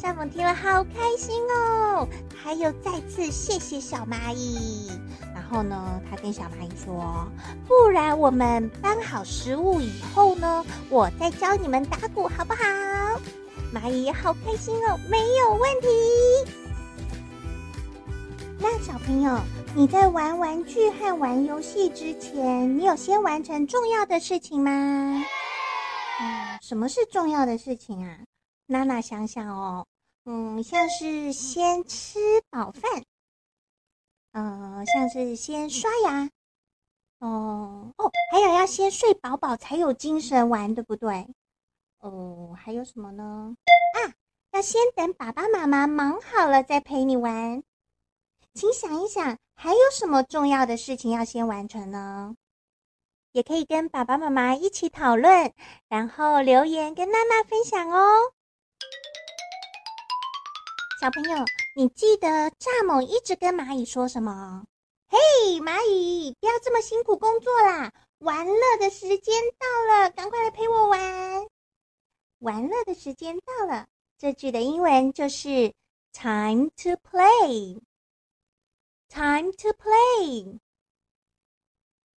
[0.00, 4.88] 蚱蜢听了好开心哦，还有再次谢谢小蚂蚁。
[5.34, 7.26] 然后呢，他跟小蚂蚁说
[7.66, 12.62] ：“不然我们搬好食物以后呢，我再教你们打鼓，好不好？”
[13.72, 15.88] 蚂蚁好开心哦，没有问题。
[18.60, 19.40] 那小朋友，
[19.74, 24.70] 你在玩玩具和玩游戏之前，你有先完成重要的事情吗？
[26.20, 28.18] 嗯，什么是重要的事情啊？
[28.66, 29.86] 娜娜想想哦，
[30.26, 32.18] 嗯，像是先吃
[32.50, 33.02] 饱饭，
[34.32, 36.28] 嗯，像是先刷牙，
[37.20, 41.26] 哦哦，还有要先睡饱饱才有精神玩，对不对？
[42.02, 43.54] 哦，还有什么呢？
[43.94, 44.12] 啊，
[44.50, 47.62] 要先等爸爸妈妈忙好了再陪你玩。
[48.54, 52.34] 请想一想，还有什么重要的事情要先完成呢？
[53.30, 55.54] 也可以跟爸爸妈妈一起讨论，
[55.88, 58.32] 然后留言跟娜娜分享哦。
[61.00, 61.44] 小朋友，
[61.76, 64.64] 你记得蚱蜢一直跟蚂蚁说什么？
[65.06, 65.18] 嘿，
[65.60, 71.46] 蚂蚁，不要这么辛苦工作啦，玩乐的时间到了，赶快来陪我玩。
[72.42, 73.86] 玩乐的时间到了，
[74.18, 75.72] 这句的英文就是
[76.12, 77.80] time to play。
[79.08, 80.58] time to play。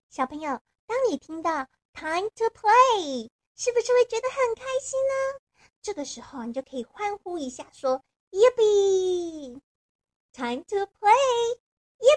[0.10, 5.14] 小朋友，当你听到 time to play，是不是会觉得很开心呢？
[5.84, 9.62] 这个时候你就可以欢呼一下，说 y i p p e
[10.34, 10.78] Time to
[12.00, 12.16] play，Yippee！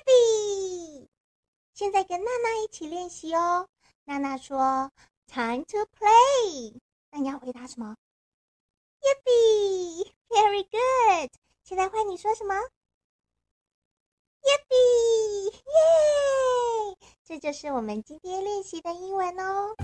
[1.74, 3.68] 现在跟娜娜一起练习哦。
[4.04, 4.90] 娜娜说
[5.26, 6.80] time to play。
[7.10, 7.96] 那你要回答什么
[9.00, 11.30] ？Yippee！Very good！
[11.64, 12.54] 现在换你说什么
[14.42, 15.52] ？Yippee！
[15.52, 16.96] 耶！
[17.24, 19.74] 这就是我们今天练习的英文哦。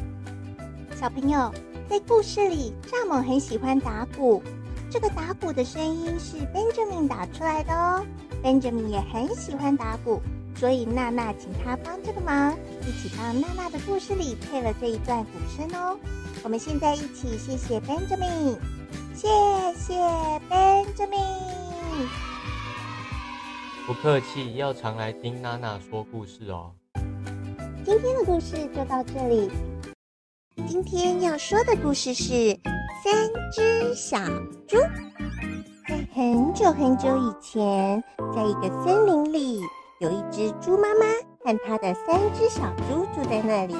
[0.96, 1.52] 小朋友，
[1.88, 4.42] 在故事里，蚱蜢很喜欢打鼓。
[4.90, 8.06] 这个打鼓的声音是 Benjamin 打出来的哦。
[8.42, 10.20] Benjamin 也很喜欢打鼓。
[10.56, 15.98] 所以娜娜请他帮这个忙，一起帮娜娜的故事里配了这一段鼓声哦。
[16.44, 18.58] 我们现在一起谢谢 Benjamin，
[19.14, 19.26] 谢
[19.78, 19.94] 谢
[20.50, 22.06] Benjamin。
[23.86, 26.70] 不客气，要常来听娜娜说故事哦。
[27.82, 29.50] 今天的故事就到这里。
[30.68, 32.52] 今天要说的故事是
[33.02, 33.14] 三
[33.50, 34.18] 只小
[34.68, 34.76] 猪。
[35.88, 38.04] 在很久很久以前，
[38.36, 39.62] 在一个森林里。
[39.98, 41.06] 有一只猪妈妈
[41.42, 43.74] 和她的三只小猪住在那里。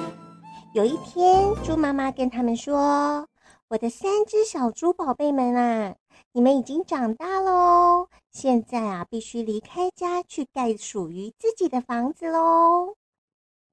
[0.75, 3.25] 有一天，猪妈妈跟他们说
[3.69, 5.95] ：“我的三只小猪宝贝们啊，
[6.33, 12.93] 你们已经长大喽，现在啊，必须离开家去盖属于自己的房子喽。”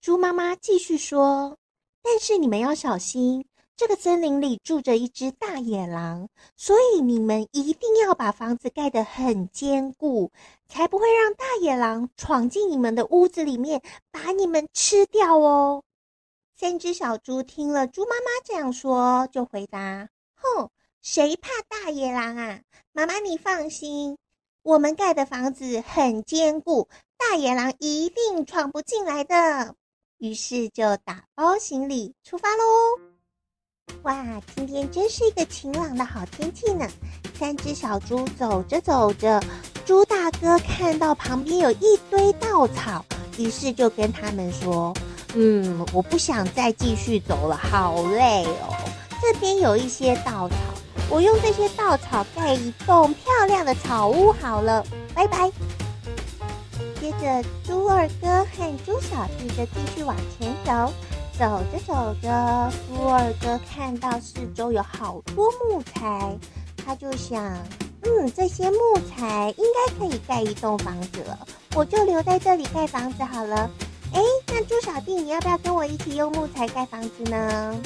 [0.01, 1.57] 猪妈妈继续说
[2.05, 3.45] ：“但是你们要小心。”
[3.77, 10.31] 这个森林里住着一只大野狼，所以你们一定要把房子盖得很坚固，
[10.69, 15.83] 才不会让大野狼闯进你们的屋子里面，把你们吃掉哦。
[16.63, 20.71] 三只小猪听了猪妈妈这样说，就回答：“哼，
[21.03, 22.61] 谁怕大野狼啊？
[22.93, 24.17] 妈妈你放心，
[24.63, 29.75] 我们盖的房子很坚固，大野狼一定闯不进来的。”
[30.19, 32.63] 于是就打包行李出发喽。
[34.05, 36.89] 哇，今天真是一个晴朗的好天气呢！
[37.37, 39.43] 三只小猪走着走着，
[39.85, 43.05] 猪大哥看到旁边有一堆稻草，
[43.37, 44.95] 于是就跟他们说
[45.35, 48.75] ：“嗯，我不想再继续走了，好累哦。
[49.21, 50.57] 这边有一些稻草，
[51.09, 55.51] 我用这些稻草盖一栋漂亮的草屋好了，拜拜。”
[57.01, 60.93] 接着，猪二哥和猪小弟就继续往前走。
[61.39, 66.39] 走着走着，猪二哥看到四周有好多木材，
[66.77, 67.43] 他就想，
[68.03, 68.79] 嗯，这些木
[69.09, 71.39] 材应该可以盖一栋房子了，
[71.75, 73.69] 我就留在这里盖房子好了。
[74.13, 77.81] 哎，那猪小弟，你要不要跟我一起用木材盖房子呢？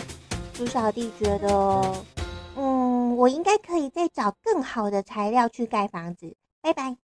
[0.55, 2.05] 猪小弟觉得，
[2.57, 6.35] 嗯，我应该可以再找更好的材料去盖房子。
[6.61, 6.97] 拜拜。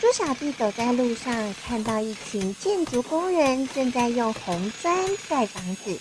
[0.00, 4.92] 猪猪小弟走在路上，看到一群建筑工人正在用红砖
[5.28, 5.96] 盖房子，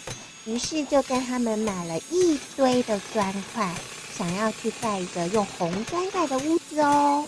[0.45, 3.71] 于是就跟他们买了一堆的砖块，
[4.11, 7.23] 想要去盖一个用红砖盖的屋子哦。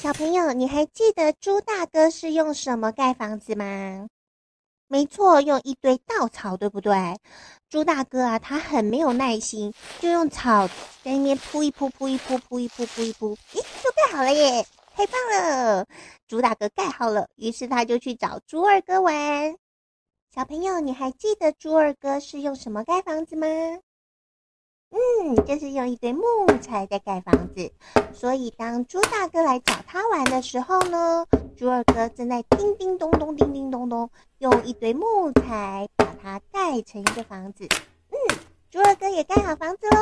[0.00, 4.06] 小朋友，你还记得猪大哥是用什么盖房子吗？
[4.86, 7.18] 没错，用一堆稻草，对不对？
[7.68, 10.68] 猪大哥啊，他很没有耐心，就用草
[11.02, 14.64] 在那边铺一铺，铺一铺，铺一铺，铺一铺，咦，就盖好了耶！
[14.94, 15.84] 太棒了，
[16.28, 19.56] 猪大哥盖好了，于是他就去找猪二哥玩。
[20.32, 23.48] 小朋友，你还记得猪二哥是用什么盖房子吗？
[24.90, 26.22] 嗯，就是用一堆木
[26.62, 27.72] 材在盖房子。
[28.12, 31.24] 所以当猪大哥来找他玩的时候呢，
[31.56, 37.68] 猪二哥正在叮叮咚咚、叮叮咚咚，用一堆木材把它盖成一个房子。
[38.10, 38.36] 嗯，
[38.70, 40.00] 猪二哥也盖好房子喽。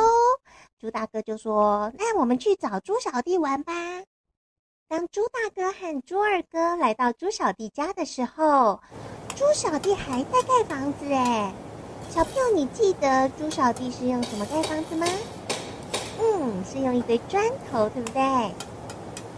[0.79, 3.73] 猪大哥就说：“那我们去找猪小弟玩吧。”
[4.89, 8.79] 当猪大哥和猪二哥来到猪小弟家的时候，
[9.35, 11.53] 猪小弟还在盖房子哎。
[12.09, 15.05] 小朋友，你记得猪小弟是用什么盖房子吗？
[16.19, 18.21] 嗯，是用一堆砖头，对不对？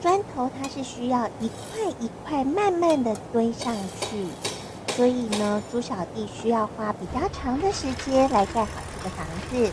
[0.01, 4.25] 砖头它是需要一块一块慢慢的堆上去，
[4.93, 9.69] 所以呢，猪小弟需要花比较长的时间来盖好这个房子。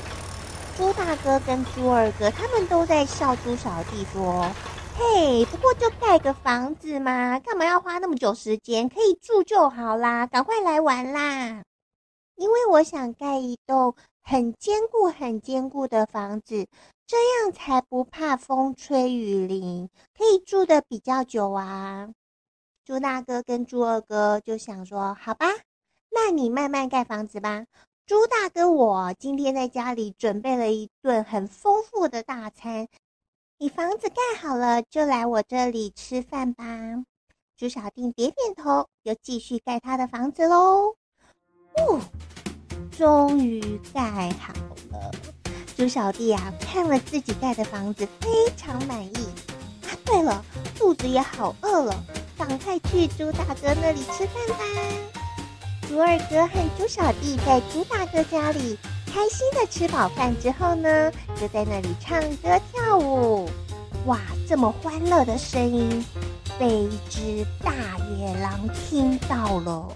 [0.76, 4.50] 猪大哥跟猪二哥他们都在笑猪小弟说
[4.98, 8.88] ：“嘿，不过就盖个房子嘛，干嘛要花那么久时间？
[8.88, 11.62] 可以住就好啦，赶快来玩啦！
[12.34, 16.66] 因为我想盖一栋很坚固、很坚固的房子。”
[17.06, 19.88] 这样才不怕风吹雨淋，
[20.18, 22.08] 可以住得比较久啊！
[22.84, 25.46] 猪大哥跟猪二哥就想说：“好吧，
[26.10, 27.66] 那你慢慢盖房子吧。”
[28.06, 32.88] 猪大哥，我今天在家里准备了一顿很丰富的大餐，
[33.58, 36.64] 你房子盖好了就来我这里吃饭吧。
[37.56, 40.96] 猪小弟点点头，又继续盖他的房子喽。
[41.76, 42.00] 哦，
[42.90, 44.52] 终于盖好
[44.90, 45.35] 了。
[45.76, 49.14] 猪小弟啊，看了自己盖的房子，非常满意。
[49.82, 50.42] 啊，对了，
[50.78, 51.94] 肚子也好饿了，
[52.38, 54.64] 赶快去猪大哥那里吃饭吧。
[55.86, 63.46] 猪二哥和猪小弟在猪大哥家里开心的吃饱饭之后呢，就在那里唱歌跳舞。
[64.06, 64.18] 哇，
[64.48, 66.02] 这么欢乐的声音，
[66.58, 67.72] 被一只大
[68.18, 69.88] 野狼听到了。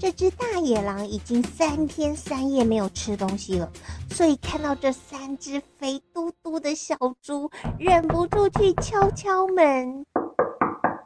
[0.00, 3.70] 这只大野狼已经三天三夜没有吃东西了，
[4.10, 10.06] 所以看到这三只肥嘟嘟的小猪，忍不住去敲敲门。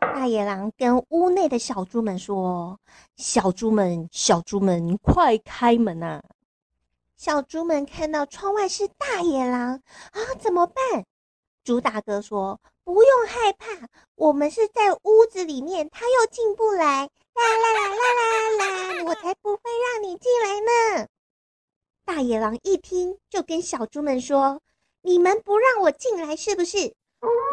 [0.00, 2.78] 大野狼跟屋内的小猪们说
[3.18, 6.22] ：“小猪们，小猪们，快开门啊！”
[7.18, 9.80] 小猪们看到窗外是大野狼
[10.12, 11.04] 啊，怎么办？
[11.64, 18.02] 猪大哥说：“不用害怕，我们是在屋子里面，他又进不来。”啦啦啦啦
[18.58, 19.04] 啦啦！
[19.04, 19.62] 我才不会
[19.92, 21.08] 让你进来呢！
[22.04, 24.60] 大野狼一听，就跟小猪们说
[25.02, 26.94] ：“你们不让我进来，是不是？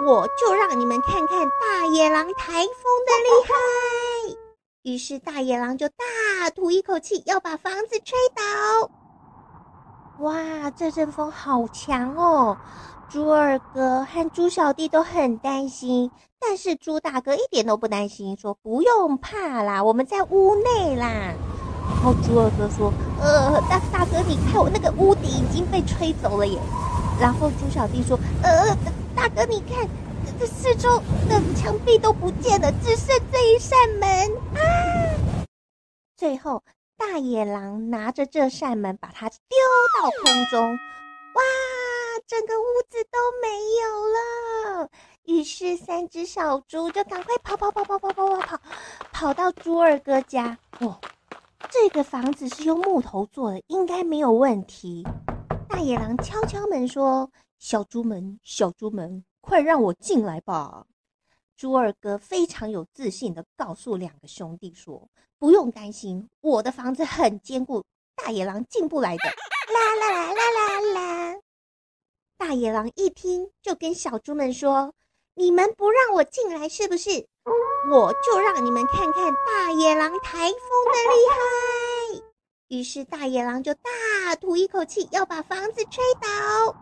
[0.06, 4.38] 我就让你们看看大野狼台风的厉害！”
[4.84, 8.92] 于是大野狼就大吐一口气，要把房子吹倒。
[10.22, 12.56] 哇，这阵风好强哦！
[13.10, 21.08] 猪二哥和猪小弟都很担心，但是猪大哥一点都不担心，说不用怕啦，我们在屋内啦。
[21.08, 26.60] 然后猪二哥说：“呃，大大哥，你看我那个屋顶已经被吹走了耶。”
[27.20, 28.78] 然后猪小弟说：“呃，
[29.16, 29.88] 大哥，你看
[30.40, 34.08] 这四周的墙壁都不见了，只剩这一扇门
[34.54, 34.62] 啊！”
[36.16, 36.62] 最后，
[37.02, 39.58] 大野狼拿着这扇门，把它丢
[39.98, 41.42] 到空中，哇！
[42.28, 43.48] 整个屋子都没
[43.82, 44.90] 有了，
[45.24, 48.62] 于是三只小猪就赶快跑跑跑跑跑跑跑跑，
[49.12, 50.58] 跑到猪二哥家。
[50.80, 50.98] 哦，
[51.70, 55.06] 这个房子是用木头做的，应该没有问题。
[55.68, 60.86] 大野狼敲敲门说：“小猪们，小猪们，快让我进来吧！”
[61.62, 65.08] 猪二哥非常有自信地告诉两个兄弟说
[65.38, 67.84] ：“不用担心，我的房子很坚固，
[68.16, 69.24] 大野狼进不来的。”
[69.72, 70.80] 啦啦啦啦啦
[71.36, 71.40] 啦。
[72.36, 74.92] 大野狼一听，就跟小猪们说
[75.38, 77.28] ：“你们不让我进来，是不是？
[77.92, 82.24] 我就让你们看看大野狼台风的厉害。”
[82.76, 86.76] 于是大野狼就大吐一口气，要把房子吹倒。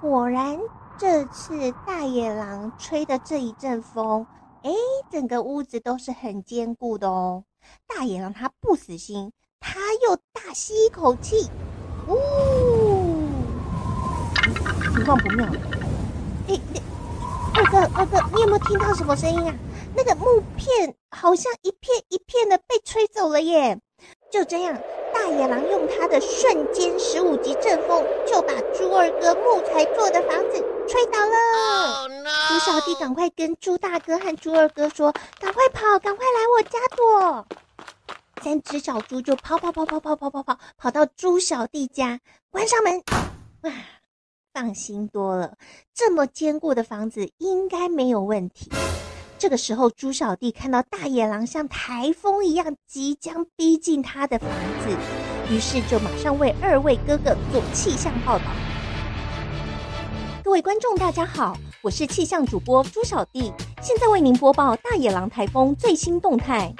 [0.00, 0.58] 果然，
[1.00, 4.26] 这次大野狼吹的这一阵风，
[4.62, 4.70] 哎，
[5.10, 7.42] 整个屋子都是很坚固的哦。
[7.86, 11.48] 大野狼他不死心，他又大吸一口气，
[12.06, 13.30] 呜。
[14.92, 15.58] 情况不妙了，
[16.48, 16.60] 哎，
[17.54, 19.54] 二哥，二哥，你有没有听到什么声音啊？
[19.96, 23.80] 那个木片好像一片一片的被吹走了耶！
[24.30, 24.78] 就这样，
[25.20, 32.08] 大野狼用他的瞬间十五级阵风，就把猪二哥木材做的房子吹倒了。
[32.48, 32.62] 猪、oh!
[32.62, 37.46] 小弟赶快跟猪大哥和猪二哥说：“赶快跑，赶快来我家躲！”
[38.42, 42.18] 三只小猪就跑跑跑跑跑跑跑跑，跑到猪小弟家，
[42.50, 43.02] 关上门。
[43.64, 43.70] 哇，
[44.54, 45.54] 放心多了，
[45.94, 48.70] 这么坚固的房子应该没有问题。
[49.40, 54.50] 这个时候，猪小弟看到大野狼像台风一样即将逼近他的房
[54.84, 54.94] 子，
[55.50, 58.44] 于是就马上为二位哥哥做气象报道。
[60.44, 66.70] 各位观众，大家好，我是气象主播猪小弟，现在为您播报大野狼台风最新动态。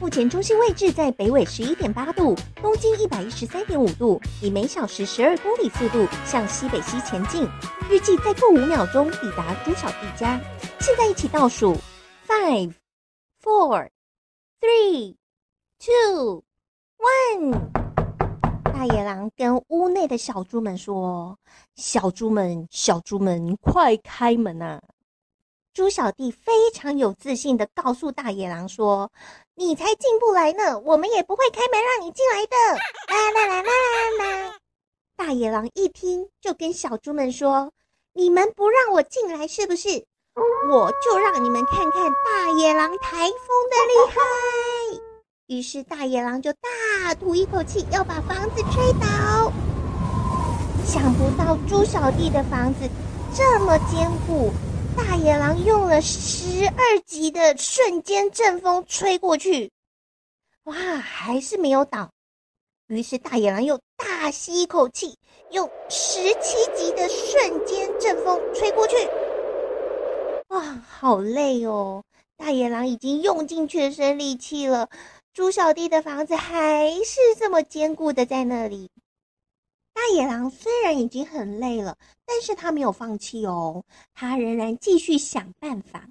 [0.00, 7.48] 目前中心位置在北纬十一点八度，东经一百一十三点五度，以每小时十二公里速度向西北西前进，
[7.88, 10.40] 预计再过五秒钟抵达猪小弟家。
[10.80, 11.76] 现在一起倒数
[12.28, 12.74] ：five,
[13.42, 13.88] four,
[14.60, 15.16] three,
[15.78, 16.44] two,
[16.98, 17.58] one。
[18.64, 21.38] 大野狼跟屋内的小猪们说
[21.74, 24.80] ：“小猪们，小猪们，快开门啊！”
[25.72, 29.10] 猪小弟非常有自信地告诉大野狼说
[29.56, 32.56] ：“你才进不来呢，我们也不会开门让你进来的。”
[33.08, 34.58] 啦啦啦啦啦啦！
[35.16, 37.72] 大野狼一听，就跟小猪们说
[38.12, 40.06] ：“你们不让我进来是不是？
[40.70, 45.00] 我就让你们看看大野狼台风的厉害。”
[45.48, 49.52] 于是大野狼就大吐一口气，要把房子吹倒。
[50.84, 52.88] 想不到猪小弟的房子
[53.34, 54.52] 这么坚固。
[54.96, 59.70] 大野狼用了十二级的瞬间阵风吹过去，
[60.64, 62.10] 哇，还是没有倒。
[62.88, 65.16] 于是大野狼又大吸一口气，
[65.50, 68.96] 用十七级的瞬间阵风吹过去，
[70.48, 72.04] 哇，好累哦！
[72.36, 74.88] 大野狼已经用尽全身力气了，
[75.34, 78.90] 猪小弟的房子还是这么坚固的在那里。
[79.92, 83.84] 大野狼虽然已经很累了，但是他没有放弃哦，
[84.14, 86.08] 他仍然继续想办法，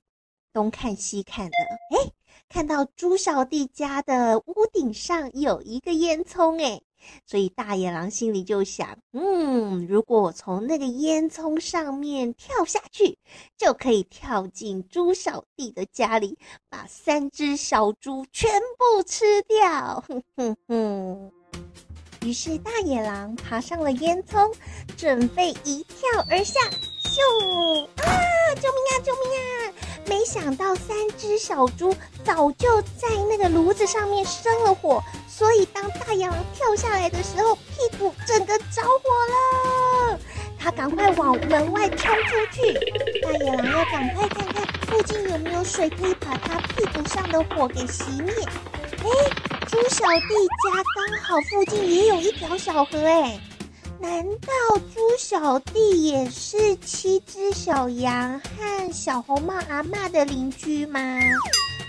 [0.53, 1.57] 东看西看的，
[1.97, 2.11] 诶，
[2.47, 6.83] 看到猪小弟家的屋顶上有一个烟囱，诶，
[7.25, 13.17] 所以大野狼心里就想，嗯，如果我从那个烟囱上面跳下去，
[13.57, 16.37] 就可以跳进猪小弟的家里，
[16.69, 21.31] 把三只小猪全部吃掉，哼哼哼。
[22.23, 24.53] 于是大野狼爬上了烟囱，
[24.97, 26.59] 准备一跳而下。
[27.17, 28.03] 救！
[28.03, 28.13] 啊！
[28.61, 28.93] 救命啊！
[29.03, 29.73] 救命啊！
[30.05, 39.09] 没想到三只小猪早就在那个炉子上面生了火，所以当大野狼跳下来的时候，屁股整个着火
[40.11, 40.19] 了。
[40.59, 42.73] 他赶快往门外冲出去。
[43.21, 48.33] 大野狼要赶快看看附近有没有水，可以把他屁股上的火给熄灭。
[48.45, 49.09] 哎！
[49.67, 53.37] 猪小弟家刚好附近也有一条小河，哎，
[53.99, 60.99] 难道猪小弟也是七只小羊和小红帽阿嬷的邻居吗？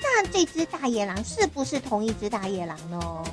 [0.01, 3.25] 那这只大野狼是不是同一只大野狼呢？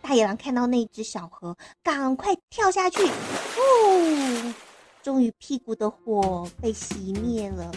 [0.00, 4.54] 大野狼看到那只小河，赶快跳下去，哦，
[5.02, 7.70] 终于屁股的火被熄灭了，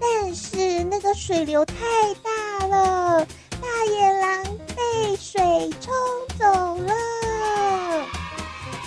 [0.00, 1.74] 但是那个水流太
[2.22, 3.26] 大了。
[3.60, 5.94] 大野狼被水冲
[6.38, 6.44] 走
[6.76, 6.94] 了，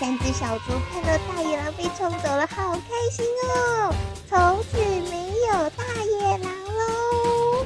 [0.04, 3.26] 三只小猪看到大野狼被冲走了，好开心
[3.56, 3.96] 哦！
[4.28, 4.78] 从此
[5.10, 7.66] 没有大野狼喽。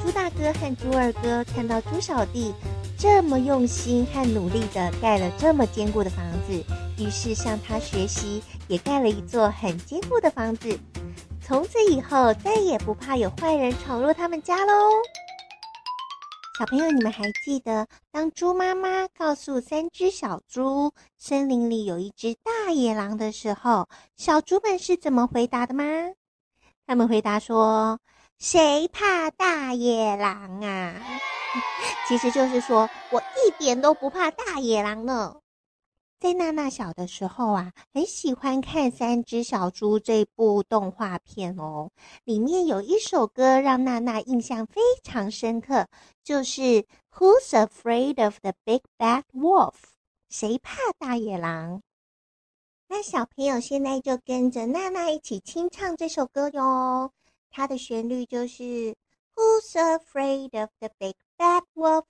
[0.00, 2.52] 猪大哥和猪二哥看到猪小弟
[2.98, 6.64] 这么用心和努力的盖了这么坚固的房子，
[6.98, 10.76] 于是向他学习，也盖了一座很坚固的房子。
[11.40, 14.90] 从此以后，再也不怕有坏人闯入他们家喽。
[16.58, 25.84] 小朋友，你们还记得当猪妈妈告诉三只小猪森林里有一只大野狼的时候，小猪们是怎么回答的吗？
[26.84, 28.00] 他们回答说
[28.40, 30.94] ：“谁怕大野狼啊？”
[32.08, 35.36] 其实就是说我一点都不怕大野狼呢。
[36.20, 41.90] 在娜娜小的时候啊，很喜欢看《三只小猪》这部动画片哦。
[42.24, 45.86] 里面有一首歌让娜娜印象非常深刻，
[46.24, 46.60] 就是
[47.14, 49.74] 《Who's Afraid of the Big Bad Wolf》？
[50.28, 51.82] 谁怕大野狼？
[52.88, 57.12] 那小朋友现在就跟着娜娜一起清唱这首歌哟。
[57.48, 58.64] 它的旋律就是
[59.36, 62.02] 《Who's Afraid of the Big Bad Wolf》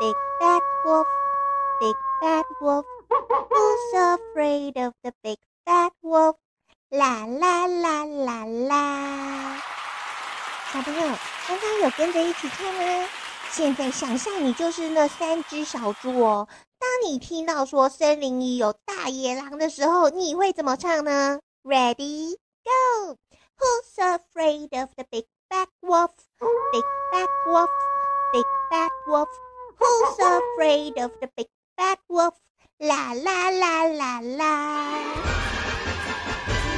[0.00, 2.95] ？Big Bad Wolf，Big Bad Wolf。
[3.08, 6.36] Who's afraid of the big bad wolf？
[6.90, 9.62] 啦啦啦啦啦！
[10.72, 11.16] 小小朋友，
[11.48, 13.08] 刚刚有跟着一起唱吗？
[13.50, 16.46] 现在想象你就是那三只小猪哦。
[16.78, 23.16] 当你听到说森林里有大野狼的时候，你会怎么唱呢？Ready, go!
[23.56, 26.10] Who's afraid of the big bad wolf?
[26.72, 27.70] Big bad wolf,
[28.32, 29.28] big bad wolf.
[29.78, 32.34] Who's afraid of the big bad wolf?
[32.78, 35.02] 啦啦啦啦啦！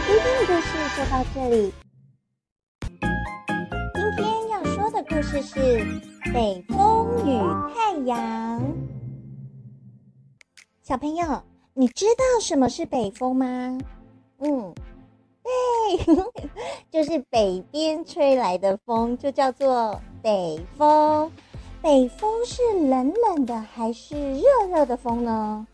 [0.07, 1.73] 今天的故事就到这里。
[3.95, 5.59] 今天要说的故事是
[6.33, 7.37] 《北风与
[7.75, 8.61] 太阳》。
[10.85, 11.43] 小朋友，
[11.75, 13.77] 你知道什么是北风吗？
[14.39, 14.73] 嗯，
[15.43, 15.51] 对，
[16.93, 21.29] 就是北边吹来的风，就叫做北风。
[21.83, 25.67] 北风是冷冷的还是热热的风呢？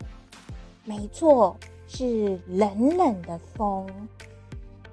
[0.87, 1.57] 没错，
[1.87, 3.87] 是冷冷的风。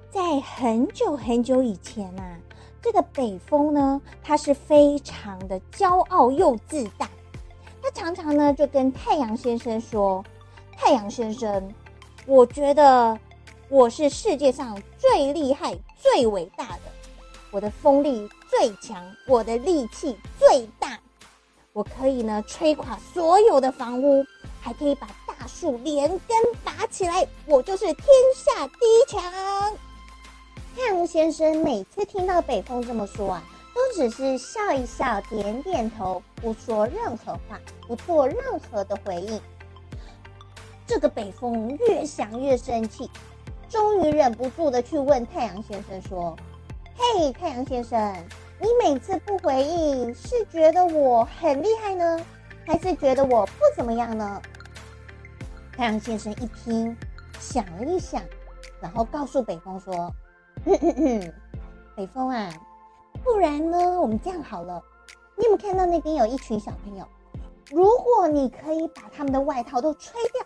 [0.09, 2.37] 在很久很久以前啊，
[2.81, 7.07] 这个北风呢，它是非常的骄傲又自大。
[7.81, 10.23] 他常常呢就跟太阳先生说
[10.75, 11.71] ：“太阳先生，
[12.25, 13.15] 我觉得
[13.69, 16.81] 我是世界上最厉害、最伟大的。
[17.51, 20.99] 我的风力最强，我的力气最大。
[21.71, 24.25] 我可以呢吹垮所有的房屋，
[24.59, 25.07] 还可以把。”
[25.47, 29.21] 树连根拔起来，我就是天下第一强。
[30.75, 33.43] 太阳先生每次听到北风这么说啊，
[33.75, 39.39] 都只是笑一笑，点点头，不说任何话，不做任何的回应。
[40.87, 43.09] 这个北风越想越生气，
[43.69, 46.35] 终于忍不住的去问太阳先生说
[46.97, 48.15] ：“嘿，太阳先生，
[48.59, 52.19] 你每次不回应，是觉得我很厉害呢，
[52.65, 54.41] 还是觉得我不怎么样呢？”
[55.75, 56.95] 太阳先生一听，
[57.39, 58.21] 想了一想，
[58.79, 59.93] 然后告诉北风说
[60.63, 61.33] ：“哼哼哼，
[61.95, 62.53] 北风啊，
[63.23, 64.79] 不然呢，我们这样好了，
[65.35, 67.07] 你有没有看到那边有一群小朋友？
[67.71, 70.45] 如果你可以把他们的外套都吹掉，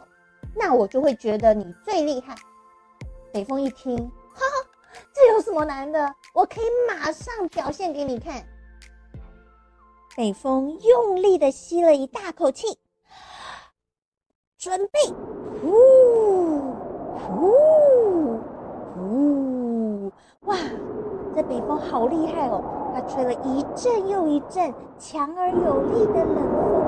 [0.55, 2.33] 那我就会觉得你最厉害。”
[3.33, 4.69] 北风一听，哈哈，
[5.13, 6.15] 这有什么难的？
[6.33, 8.41] 我可以马上表现给你看。
[10.15, 12.79] 北风用力的吸了一大口气。
[14.67, 14.99] 准备，
[15.61, 15.71] 呼
[17.17, 17.55] 呼
[18.97, 20.11] 呼！
[20.43, 20.57] 哇，
[21.33, 22.61] 这北风好厉害哦！
[22.93, 26.83] 它吹了一阵又一阵强而有力的冷风。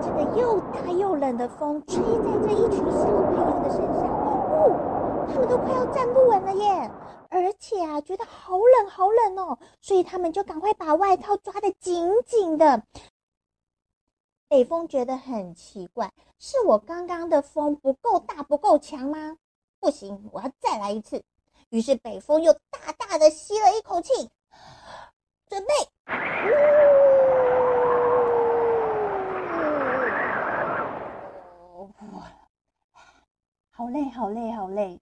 [0.00, 4.70] 这个又大又冷的风吹在这一群小朋友的身上，哦，
[5.34, 6.88] 他们都快要站不稳了耶！
[7.28, 12.84] 而且啊，觉得好冷好冷哦，所以他们就赶快把外套抓得紧紧的。
[14.48, 19.36] 北风觉得很奇怪，是我刚刚的风不够大、不够强吗？
[19.80, 21.24] 不行，我要再来一次。
[21.70, 24.30] 于是北风又大大的吸了一口气，
[25.48, 25.72] 准备，
[32.12, 32.32] 哇，
[33.72, 35.00] 好累，好累，好累！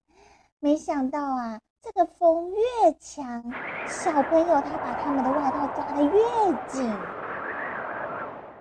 [0.59, 3.43] 没想到啊，这个风越强，
[3.87, 6.19] 小朋友他把他们的外套抓得越
[6.67, 6.91] 紧。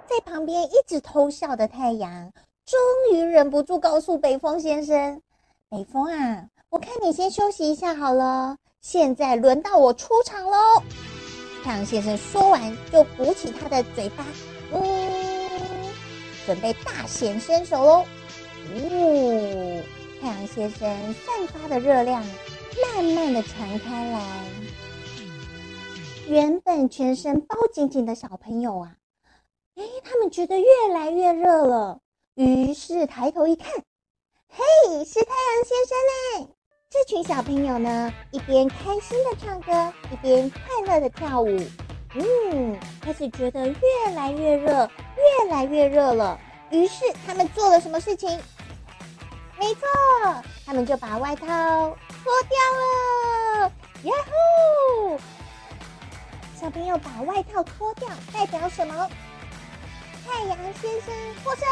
[0.08, 2.32] 在旁边一直偷笑的太阳，
[2.64, 2.78] 终
[3.12, 5.20] 于忍不住告诉北风先生
[5.70, 10.56] ：“北风啊，我看你先休息一下好了，现在轮到我出场喽。”
[11.64, 14.26] 太阳先生说完，就鼓起他的嘴巴，
[14.72, 15.50] 嗯，
[16.44, 18.04] 准备大显身手喽。
[18.74, 19.82] 呜、
[20.20, 22.22] 太阳先生散发的热量
[22.82, 24.22] 慢慢的传开来，
[26.28, 28.94] 原本全身包紧紧的小朋友啊。
[29.76, 31.98] 哎，他们觉得越来越热了，
[32.34, 33.72] 于是抬头一看，
[34.48, 35.98] 嘿，是太阳先生
[36.38, 36.48] 嘞！
[36.88, 41.58] 这群小朋友呢，一边开心的唱歌，一边快乐的跳舞。
[42.14, 46.38] 嗯，开始觉得越来越热，越来越热了。
[46.70, 48.30] 于是他们做了什么事情？
[49.58, 49.82] 没错，
[50.64, 53.72] 他们就把外套脱掉了。
[54.04, 55.18] 呀呼！
[56.60, 59.10] 小朋友把外套脱掉，代表什么？
[60.26, 61.14] 太阳先生
[61.44, 61.66] 获胜！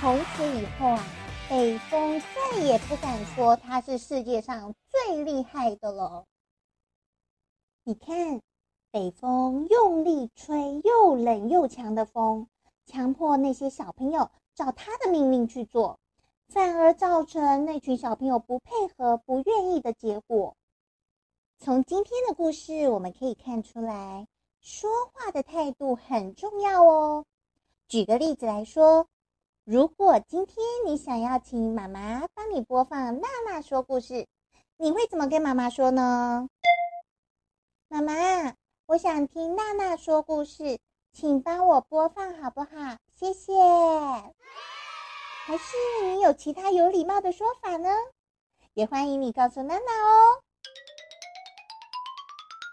[0.00, 1.04] 从此以后啊，
[1.48, 6.24] 北风再也不敢说他是世界上最厉害的了。
[7.82, 8.40] 你看，
[8.92, 12.46] 北风用力吹又冷又强的风，
[12.86, 15.98] 强迫那些小朋友照他的命令去做，
[16.48, 20.56] 反而造成那群小朋友不配合、不愿意的结果。
[21.58, 24.26] 从今天的故事，我们可以看出来。
[24.60, 27.24] 说话的态度很重要哦。
[27.88, 29.06] 举个例子来说，
[29.64, 30.56] 如果今天
[30.86, 34.26] 你想要请妈妈帮你播放娜娜说故事，
[34.76, 36.48] 你会怎么跟妈妈说呢？
[37.88, 38.54] 妈妈，
[38.86, 40.78] 我想听娜娜说故事，
[41.12, 42.68] 请帮我播放好不好？
[43.14, 43.52] 谢谢。
[45.46, 47.88] 还是你有其他有礼貌的说法呢？
[48.74, 50.42] 也欢迎你告诉娜娜哦。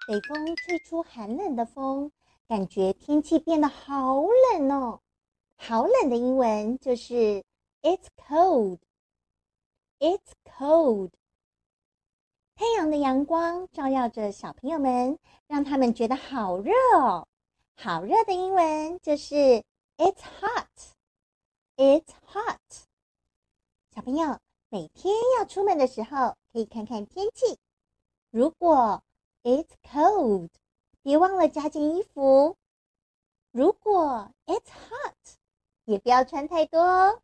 [0.08, 2.10] 北风吹出寒冷的风，
[2.48, 5.02] 感觉天气变得好冷哦。
[5.58, 7.44] 好冷的英文就是
[7.82, 8.80] "It's cold."
[10.00, 11.10] It's cold.
[12.56, 17.28] 太阳的阳光照耀着小朋友们，让他们觉得好热哦。
[17.76, 19.36] 好热的英文就是
[19.98, 20.94] "It's hot."
[21.76, 22.62] It's hot.
[23.94, 24.40] 小朋友
[24.70, 27.60] 每天要出门的时候，可以看看天气。
[28.32, 29.04] 如果
[29.48, 30.50] It's cold，
[31.04, 32.58] 别忘了加件衣服。
[33.54, 35.38] 如果 It's hot，
[35.86, 37.20] 也不要穿太多哦。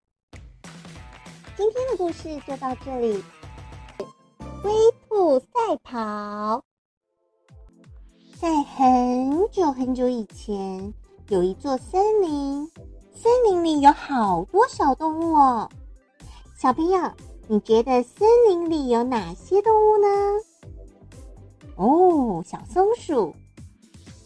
[1.58, 3.22] 今天的故事就到这里。
[4.62, 4.72] 龟
[5.10, 6.64] 兔赛跑。
[8.40, 10.94] 在很久很久以前，
[11.28, 12.72] 有一座森林。
[13.14, 15.70] 森林里有好多小动物哦，
[16.56, 17.12] 小朋友，
[17.50, 20.08] 你觉得森林里有哪些动物呢？
[21.76, 23.36] 哦，小松鼠、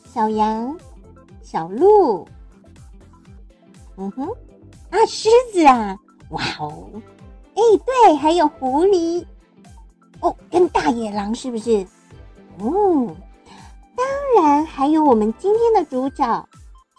[0.06, 0.78] 小羊、
[1.41, 2.28] 小鹿，
[3.95, 4.28] 嗯哼，
[4.89, 5.98] 啊，狮子啊，
[6.30, 6.89] 哇哦，
[7.56, 9.26] 哎，对，还有狐狸，
[10.20, 11.88] 哦，跟大野狼是不是？
[12.60, 13.16] 哦，
[13.95, 14.06] 当
[14.43, 16.48] 然还有我们今天的主角。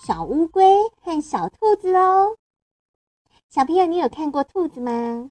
[0.07, 0.65] 小乌龟
[1.03, 2.37] 和小兔子哦，
[3.51, 5.29] 小朋友，你有看过兔子吗？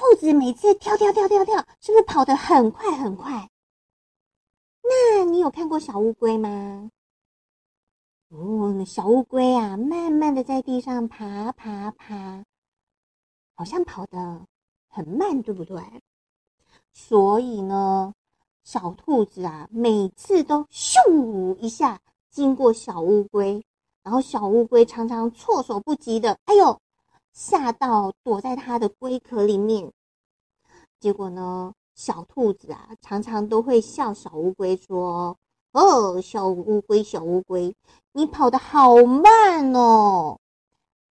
[0.00, 3.50] 兔子每次跳跳跳跳跳，是不是跑得很快很快？
[4.82, 6.90] 那你有看过小乌龟吗？
[8.30, 12.42] 哦，小乌龟啊，慢慢的在地上爬爬爬，
[13.54, 14.46] 好像跑得
[14.88, 15.82] 很慢，对不对？
[16.94, 18.14] 所以呢，
[18.64, 22.00] 小兔子啊，每次都咻一下。
[22.30, 23.62] 经过小乌龟，
[24.02, 26.80] 然后小乌龟常常措手不及的，哎呦，
[27.42, 29.90] 吓到躲在它的龟壳里面。
[31.00, 35.38] 结果呢，小兔子啊，常常都会笑小乌龟说
[35.72, 37.74] ：“哦，小乌龟，小乌龟，
[38.12, 40.38] 你跑得好慢哦。”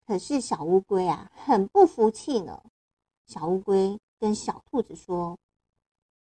[0.06, 2.60] 可是小乌龟啊，很不服气呢。
[3.26, 5.38] 小乌龟跟小兔子说：“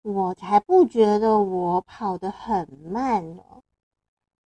[0.02, 3.44] 我才不觉得我跑得很慢呢。”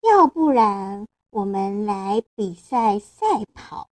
[0.01, 3.87] 要不然，我们来比赛赛跑。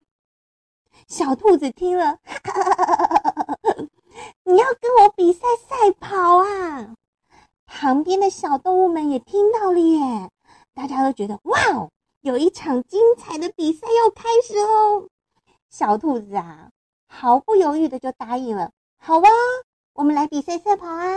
[1.11, 2.19] 小兔子听了，
[4.45, 6.95] 你要跟我比赛赛跑啊？
[7.65, 10.29] 旁边的小动物们也听到了耶，
[10.73, 11.89] 大家都觉得哇哦，
[12.21, 15.09] 有一场精彩的比赛要开始喽！
[15.69, 16.69] 小兔子啊，
[17.09, 18.71] 毫不犹豫的就答应了。
[18.97, 19.27] 好啊，
[19.91, 21.13] 我们来比赛赛跑啊！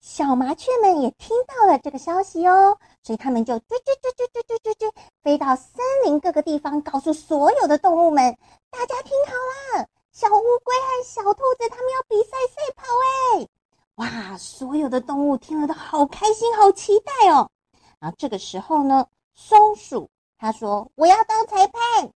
[0.00, 4.90] 小麻雀们也听到了这个消息哦，所以他们就追追追追追追追，
[5.22, 8.38] 飞到森林各个地方，告诉所有的动物们：
[8.70, 9.32] 大家听好
[9.78, 12.84] 啦，小乌龟和小兔子他们要比赛赛跑
[13.36, 13.48] 哎！
[13.96, 17.50] 哇，所有的动物听了都好开心，好期待哦。
[17.98, 20.08] 然后这个时候呢，松鼠
[20.38, 22.10] 他说：“我要当裁判。”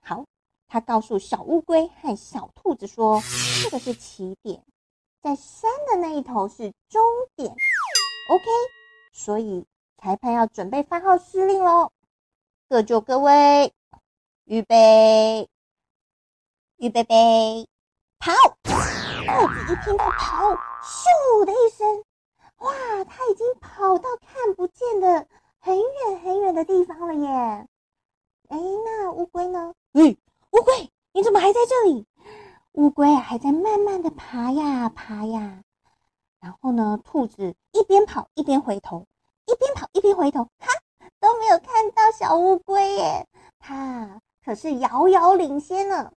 [0.00, 0.24] 好，
[0.68, 3.20] 他告诉小乌龟和小兔子说
[3.64, 4.62] ：“这个是起点。”
[5.22, 7.02] 在山的那一头是终
[7.34, 7.50] 点
[8.28, 8.44] ，OK，
[9.12, 9.64] 所以
[9.96, 11.90] 裁判要准备发号施令喽，
[12.68, 13.72] 各就各位，
[14.44, 15.48] 预备，
[16.84, 17.66] 预备备，
[18.18, 18.30] 跑！
[18.62, 20.50] 兔子一听到跑，
[20.82, 22.04] 咻的一声，
[22.58, 22.72] 哇，
[23.06, 25.26] 他已经跑到看不见的
[25.60, 27.66] 很远很远的地方了耶！
[28.50, 29.72] 哎，那乌龟呢？
[29.94, 30.14] 嗯，
[30.50, 32.06] 乌龟，你怎么还在这里？
[32.72, 35.62] 乌龟还在慢慢的爬呀爬呀，
[36.38, 39.06] 然后呢，兔子一边跑一边回头，
[39.46, 40.68] 一边跑一边回头，哈，
[41.18, 43.26] 都没有看到小乌龟耶，
[43.58, 46.12] 它可是遥遥领先呢。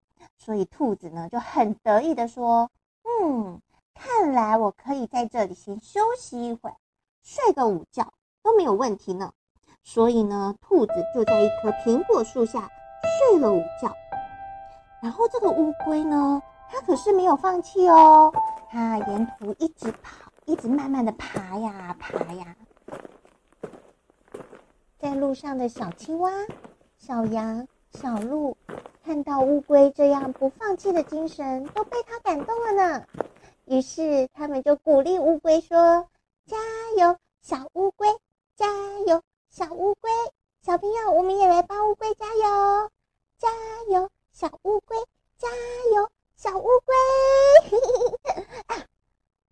[0.45, 2.69] 所以兔子呢就很得意的说
[3.01, 3.59] ：“嗯，
[3.95, 6.71] 看来我可以在这里先休息一会，
[7.23, 9.33] 睡个午觉都没有问题呢。”
[9.81, 12.69] 所以呢，兔子就在一棵苹果树下
[13.31, 13.91] 睡了午觉。
[15.01, 16.39] 然后这个乌龟呢，
[16.69, 18.31] 它可是没有放弃哦，
[18.69, 22.55] 它沿途一直跑，一直慢慢的爬呀爬呀。
[24.99, 26.31] 在路上的小青蛙、
[26.99, 28.57] 小羊、小鹿
[29.03, 33.05] 看到乌龟这样不放弃的精神，都被它感动了呢。
[33.65, 36.07] 于是他们就鼓励乌龟说
[36.45, 36.57] ：“加
[36.97, 38.07] 油，小乌龟！
[38.55, 38.67] 加
[39.07, 40.11] 油，小乌龟！
[40.61, 42.91] 小朋友，我们也来帮乌龟加油！
[43.37, 43.47] 加
[43.89, 44.97] 油！”小乌龟，
[45.37, 45.47] 加
[45.95, 46.09] 油！
[46.35, 48.85] 小乌龟， 啊，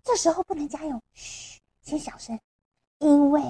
[0.04, 2.38] 这时候不能加油，嘘，先小声，
[2.98, 3.40] 因为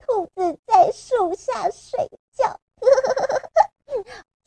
[0.00, 2.58] 兔子在树下睡觉，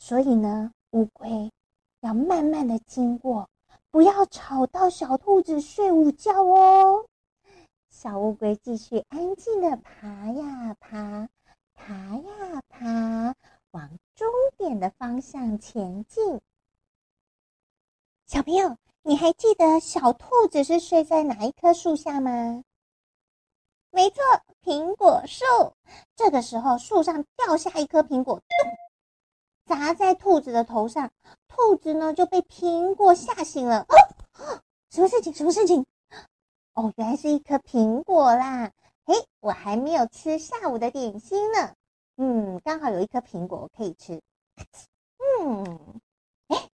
[0.00, 1.52] 所以呢，乌龟
[2.00, 3.48] 要慢慢的经过，
[3.90, 7.06] 不要吵到小兔子睡午觉哦。
[7.90, 11.28] 小乌龟继续安静的爬呀爬，
[11.74, 13.34] 爬呀爬，
[13.72, 14.26] 往终
[14.56, 16.40] 点的方向前进。
[18.26, 22.64] 小朋友，你还记得小兔子是睡在哪一棵树下吗？
[23.90, 24.22] 没错，
[24.62, 25.44] 苹果树。
[26.16, 28.70] 这个时候，树上掉下一颗苹果，咚，
[29.70, 31.12] 砸在兔子的头上。
[31.46, 33.86] 兔子呢就被苹果吓醒了。
[33.86, 33.94] 啊，
[34.90, 35.32] 什么事情？
[35.32, 35.86] 什么事情？
[36.74, 38.72] 哦，原来是一颗苹果啦！
[39.04, 41.72] 嘿，我还没有吃下午的点心呢。
[42.16, 44.20] 嗯，刚好有一颗苹果我可以吃。
[45.38, 46.00] 嗯，
[46.48, 46.68] 哎，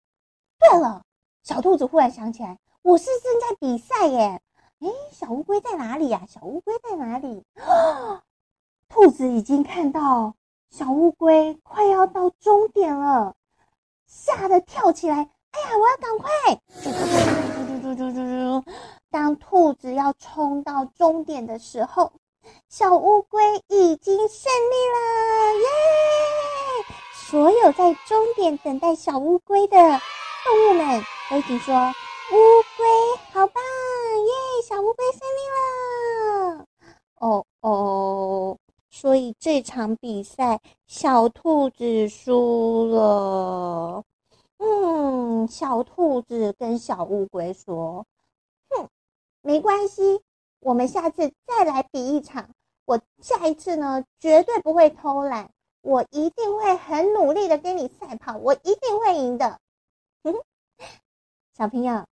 [0.58, 1.04] 对了，
[1.42, 4.40] 小兔子忽然想起来，我是正在比赛耶。
[4.80, 6.24] 哎，小乌龟在哪里呀？
[6.26, 7.44] 小乌龟在哪里？
[7.56, 8.22] 啊，
[8.88, 10.34] 兔子已经看到
[10.70, 13.34] 小乌龟快要到终点了，
[14.06, 15.30] 吓得跳起来。
[15.52, 16.28] 哎呀，我要赶快！
[16.82, 18.72] 嘟嘟嘟嘟嘟嘟嘟嘟嘟。
[19.10, 22.12] 当兔子要冲到终点的时候，
[22.68, 25.66] 小乌龟已经胜利了，耶！
[27.30, 31.74] 所有在终点等待小乌龟的动物们都已经说
[32.32, 32.36] ：“乌
[32.76, 32.86] 龟
[33.32, 33.62] 好棒，
[34.26, 34.32] 耶！
[34.68, 36.66] 小乌龟胜利了。”
[37.18, 38.58] 哦哦。
[38.98, 44.02] 所以这场比赛小兔子输了。
[44.56, 48.06] 嗯，小兔子跟小乌龟说。
[48.70, 48.88] 哼
[49.42, 50.22] 没关系，
[50.60, 52.48] 我们下次再来比一场。
[52.86, 55.50] 我下一次呢，绝对不会偷懒，
[55.82, 59.60] 我一定会很努力的跟你赛跑，我一定会赢的。
[60.22, 60.40] 哼哼，
[61.54, 62.06] 小朋友，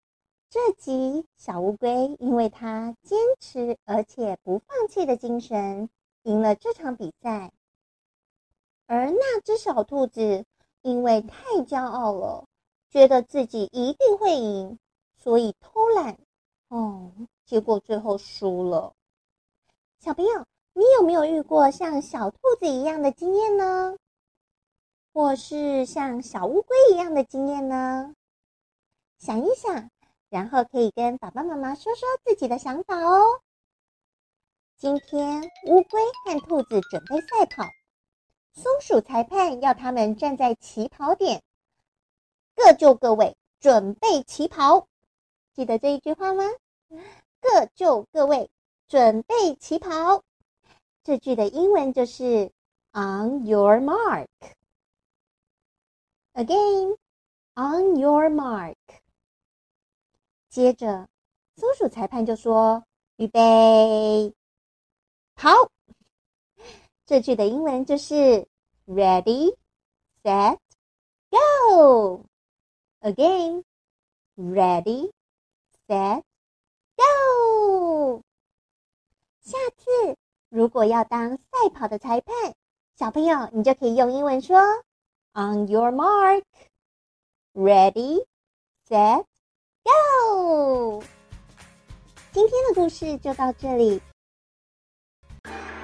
[0.51, 5.89] 这集小乌龟因为它坚持而且不放弃的精神，
[6.25, 7.53] 赢了这场比赛。
[8.87, 10.45] 而那只小兔子
[10.83, 12.45] 因为太骄傲了，
[12.91, 14.79] 觉得自己一定会赢，
[15.17, 16.19] 所以偷懒。
[16.69, 17.11] 哦，
[17.47, 18.93] 结果最后输了。
[20.01, 20.45] 小朋友，
[20.75, 23.97] 你有没有遇过像小兔子一样的经验呢？
[25.13, 28.15] 或是像小乌龟一样的经验呢？
[29.19, 29.89] 想一想，
[30.29, 33.41] 然后可以跟爸爸妈妈说说自己的想法哦。
[34.85, 37.65] 今天乌龟和兔子准备赛跑，
[38.53, 41.43] 松鼠裁判要他们站在起跑点，
[42.55, 44.87] 各就各位，准备起跑。
[45.55, 46.45] 记得这一句话吗？
[47.41, 48.51] 各就各位，
[48.87, 50.23] 准备起跑。
[51.03, 52.53] 这句的英文就是
[52.93, 54.27] “On your mark”。
[56.35, 56.99] Again,
[57.55, 58.77] on your mark。
[60.51, 61.09] 接着，
[61.57, 62.85] 松鼠裁判就说
[63.17, 64.35] ：“预备，
[65.37, 65.51] 好。”
[67.07, 68.47] 这句的英文就是
[68.87, 69.57] “Ready,
[70.23, 70.59] set,
[71.31, 72.25] go”。
[73.01, 73.65] Again,
[74.37, 75.11] ready,
[75.87, 76.23] set。
[76.97, 78.23] Go！
[79.41, 80.17] 下次
[80.49, 82.55] 如果要当赛跑的裁判，
[82.97, 84.61] 小朋友，你就可以用英文说
[85.33, 86.45] ：“On your mark,
[87.53, 88.25] ready,
[88.89, 89.25] set,
[89.83, 91.03] go！”
[92.31, 94.01] 今天的故事就到这里。
[95.47, 95.84] you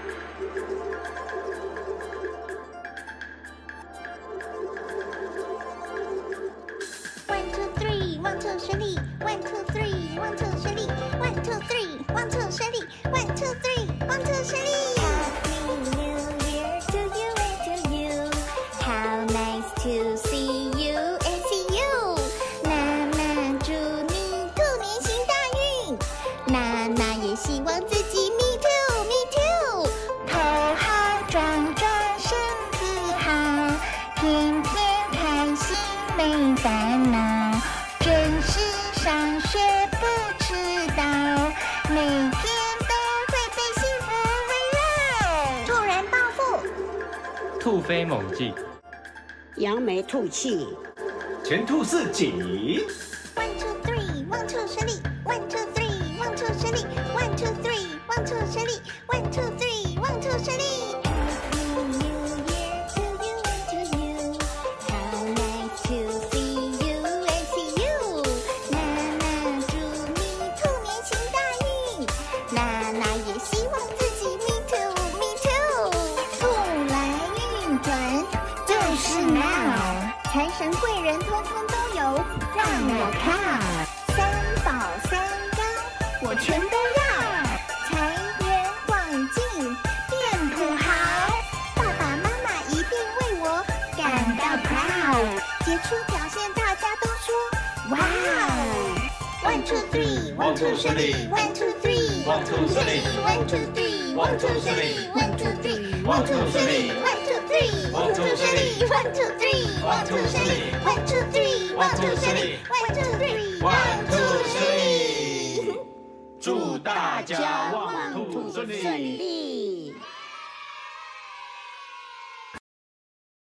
[49.57, 50.67] 扬眉吐气，
[51.45, 52.81] 前兔似锦。